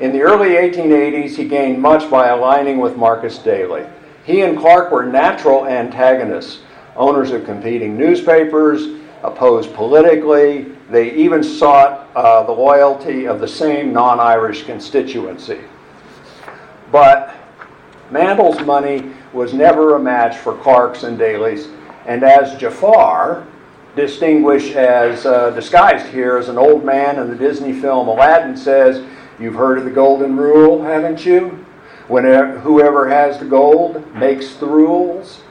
In 0.00 0.12
the 0.12 0.22
early 0.22 0.50
1880s, 0.50 1.36
he 1.36 1.46
gained 1.46 1.80
much 1.80 2.10
by 2.10 2.28
aligning 2.28 2.78
with 2.78 2.96
Marcus 2.96 3.38
Daly. 3.38 3.84
He 4.24 4.42
and 4.42 4.58
Clark 4.58 4.90
were 4.90 5.04
natural 5.04 5.66
antagonists, 5.66 6.60
owners 6.96 7.30
of 7.30 7.44
competing 7.44 7.96
newspapers, 7.96 9.00
opposed 9.22 9.74
politically. 9.74 10.72
They 10.90 11.14
even 11.14 11.42
sought 11.42 12.08
uh, 12.14 12.44
the 12.44 12.52
loyalty 12.52 13.26
of 13.26 13.40
the 13.40 13.48
same 13.48 13.92
non 13.92 14.20
Irish 14.20 14.64
constituency. 14.64 15.60
But 16.90 17.34
Mantle's 18.10 18.60
money 18.60 19.12
was 19.32 19.52
never 19.52 19.96
a 19.96 19.98
match 19.98 20.36
for 20.38 20.56
Clark's 20.56 21.02
and 21.02 21.18
Daly's, 21.18 21.68
and 22.06 22.22
as 22.22 22.58
Jafar, 22.58 23.46
distinguished 23.96 24.76
as 24.76 25.26
uh, 25.26 25.50
disguised 25.50 26.06
here 26.06 26.36
as 26.36 26.48
an 26.48 26.56
old 26.56 26.84
man 26.84 27.18
in 27.18 27.28
the 27.28 27.36
Disney 27.36 27.72
film 27.72 28.08
Aladdin, 28.08 28.56
says, 28.56 29.04
You've 29.38 29.54
heard 29.54 29.78
of 29.78 29.84
the 29.84 29.90
Golden 29.90 30.36
Rule, 30.36 30.82
haven't 30.82 31.24
you? 31.24 31.64
Whenever, 32.08 32.58
whoever 32.60 33.08
has 33.08 33.38
the 33.38 33.44
gold 33.44 34.14
makes 34.14 34.54
the 34.56 34.66
rules. 34.66 35.42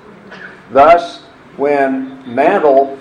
Thus, 0.72 1.22
when 1.56 2.24
Mantle 2.34 2.98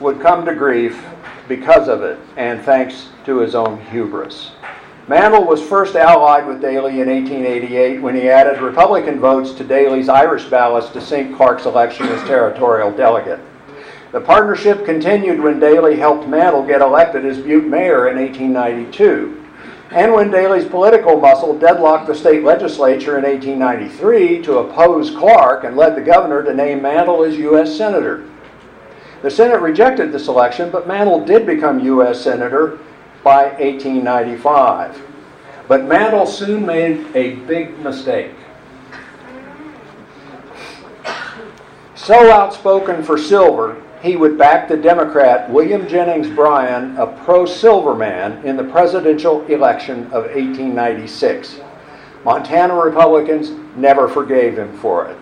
would 0.00 0.20
come 0.20 0.44
to 0.46 0.54
grief 0.54 1.04
because 1.48 1.88
of 1.88 2.02
it, 2.02 2.18
and 2.36 2.62
thanks 2.62 3.08
to 3.24 3.38
his 3.38 3.54
own 3.54 3.80
hubris. 3.86 4.52
Mantle 5.08 5.44
was 5.44 5.60
first 5.60 5.96
allied 5.96 6.46
with 6.46 6.60
Daly 6.60 7.00
in 7.00 7.08
1888 7.08 8.00
when 8.00 8.14
he 8.14 8.28
added 8.28 8.62
Republican 8.62 9.18
votes 9.18 9.52
to 9.52 9.64
Daly's 9.64 10.08
Irish 10.08 10.44
ballots 10.44 10.90
to 10.90 11.00
sink 11.00 11.36
Clark's 11.36 11.66
election 11.66 12.06
as 12.06 12.26
territorial 12.28 12.92
delegate. 12.92 13.40
The 14.12 14.20
partnership 14.20 14.84
continued 14.84 15.40
when 15.40 15.58
Daly 15.58 15.96
helped 15.96 16.28
Mantle 16.28 16.64
get 16.64 16.82
elected 16.82 17.24
as 17.24 17.38
Butte 17.38 17.66
mayor 17.66 18.08
in 18.08 18.16
1892 18.16 19.42
and 19.94 20.12
when 20.12 20.30
Daly's 20.30 20.64
political 20.64 21.20
muscle 21.20 21.58
deadlocked 21.58 22.06
the 22.06 22.14
state 22.14 22.42
legislature 22.42 23.18
in 23.18 23.24
1893 23.24 24.42
to 24.42 24.58
oppose 24.58 25.10
Clark 25.10 25.64
and 25.64 25.76
led 25.76 25.94
the 25.94 26.00
governor 26.00 26.42
to 26.42 26.54
name 26.54 26.80
Mantle 26.80 27.24
as 27.24 27.36
U.S. 27.36 27.76
Senator. 27.76 28.28
The 29.20 29.30
Senate 29.30 29.60
rejected 29.60 30.10
this 30.10 30.28
election, 30.28 30.70
but 30.70 30.88
Mantle 30.88 31.24
did 31.24 31.44
become 31.44 31.78
U.S. 31.80 32.20
Senator 32.22 32.78
by 33.22 33.44
1895. 33.58 35.00
But 35.68 35.84
Mantle 35.84 36.26
soon 36.26 36.66
made 36.66 37.06
a 37.14 37.36
big 37.46 37.78
mistake. 37.78 38.32
So 41.94 42.32
outspoken 42.32 43.04
for 43.04 43.16
silver, 43.16 43.80
he 44.02 44.16
would 44.16 44.36
back 44.36 44.68
the 44.68 44.76
Democrat 44.76 45.48
William 45.48 45.86
Jennings 45.86 46.28
Bryan, 46.28 46.96
a 46.96 47.06
pro 47.06 47.46
silver 47.46 47.94
man, 47.94 48.44
in 48.44 48.56
the 48.56 48.64
presidential 48.64 49.46
election 49.46 50.06
of 50.06 50.24
1896. 50.24 51.60
Montana 52.24 52.74
Republicans 52.74 53.50
never 53.76 54.08
forgave 54.08 54.58
him 54.58 54.76
for 54.78 55.06
it. 55.06 55.16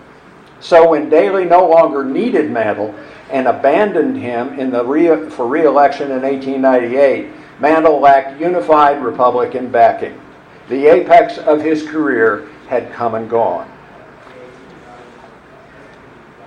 So 0.59 0.89
when 0.89 1.09
Daly 1.09 1.45
no 1.45 1.67
longer 1.67 2.03
needed 2.03 2.51
Mantle 2.51 2.95
and 3.29 3.47
abandoned 3.47 4.17
him 4.17 4.59
in 4.59 4.71
the 4.71 4.83
re- 4.83 5.29
for 5.29 5.47
re-election 5.47 6.11
in 6.11 6.21
1898, 6.21 7.29
Mantle 7.61 7.99
lacked 7.99 8.41
unified 8.41 9.03
Republican 9.03 9.69
backing. 9.69 10.19
The 10.67 10.87
apex 10.87 11.37
of 11.37 11.61
his 11.61 11.87
career 11.87 12.49
had 12.67 12.91
come 12.91 13.13
and 13.13 13.29
gone. 13.29 13.69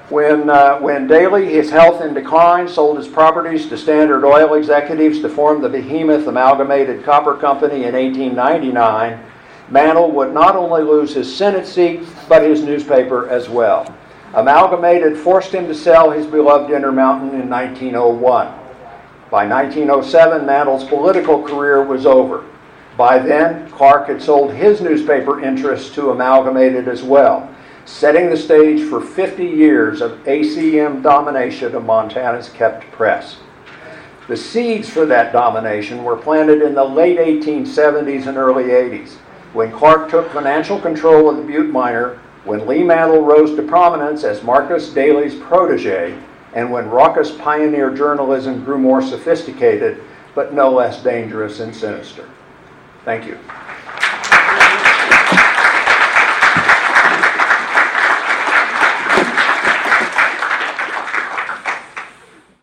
When, 0.08 0.50
uh, 0.50 0.80
when 0.80 1.06
Daly, 1.06 1.46
his 1.46 1.70
health 1.70 2.02
in 2.02 2.14
decline, 2.14 2.68
sold 2.68 2.98
his 2.98 3.08
properties 3.08 3.68
to 3.68 3.78
Standard 3.78 4.24
Oil 4.24 4.54
executives 4.54 5.20
to 5.20 5.28
form 5.28 5.62
the 5.62 5.68
behemoth 5.68 6.26
Amalgamated 6.26 7.04
Copper 7.04 7.36
Company 7.36 7.84
in 7.84 7.94
1899, 7.94 9.18
Mantle 9.70 10.10
would 10.10 10.34
not 10.34 10.56
only 10.56 10.82
lose 10.82 11.14
his 11.14 11.34
Senate 11.34 11.66
seat, 11.66 12.02
but 12.28 12.42
his 12.42 12.62
newspaper 12.62 13.28
as 13.30 13.48
well. 13.48 13.86
Amalgamated 14.34 15.16
forced 15.16 15.54
him 15.54 15.66
to 15.68 15.74
sell 15.74 16.10
his 16.10 16.26
beloved 16.26 16.70
Intermountain 16.70 17.40
in 17.40 17.48
1901. 17.48 18.63
By 19.34 19.48
1907, 19.48 20.46
Mantle's 20.46 20.84
political 20.84 21.42
career 21.42 21.82
was 21.82 22.06
over. 22.06 22.44
By 22.96 23.18
then, 23.18 23.68
Clark 23.68 24.06
had 24.06 24.22
sold 24.22 24.52
his 24.52 24.80
newspaper 24.80 25.42
interests 25.42 25.92
to 25.96 26.12
Amalgamated 26.12 26.86
as 26.86 27.02
well 27.02 27.52
setting 27.84 28.30
the 28.30 28.36
stage 28.36 28.88
for 28.88 29.00
50 29.00 29.44
years 29.44 30.00
of 30.00 30.22
ACM 30.22 31.02
domination 31.02 31.74
of 31.74 31.84
Montana's 31.84 32.48
kept 32.48 32.88
press. 32.92 33.38
The 34.28 34.36
seeds 34.36 34.88
for 34.88 35.04
that 35.06 35.32
domination 35.32 36.04
were 36.04 36.16
planted 36.16 36.62
in 36.62 36.76
the 36.76 36.84
late 36.84 37.18
1870s 37.18 38.28
and 38.28 38.38
early 38.38 38.66
80s, 38.66 39.14
when 39.52 39.72
Clark 39.72 40.12
took 40.12 40.30
financial 40.30 40.78
control 40.78 41.28
of 41.28 41.38
the 41.38 41.42
Butte 41.42 41.70
Miner, 41.70 42.20
when 42.44 42.68
Lee 42.68 42.84
Mantle 42.84 43.24
rose 43.24 43.56
to 43.56 43.62
prominence 43.64 44.22
as 44.22 44.44
Marcus 44.44 44.90
Daly's 44.90 45.34
protege, 45.34 46.16
and 46.54 46.70
when 46.70 46.88
raucous 46.88 47.32
pioneer 47.32 47.90
journalism 47.90 48.64
grew 48.64 48.78
more 48.78 49.02
sophisticated, 49.02 50.02
but 50.34 50.54
no 50.54 50.70
less 50.70 51.02
dangerous 51.02 51.60
and 51.60 51.74
sinister. 51.74 52.28
Thank 53.04 53.26
you. 53.26 53.38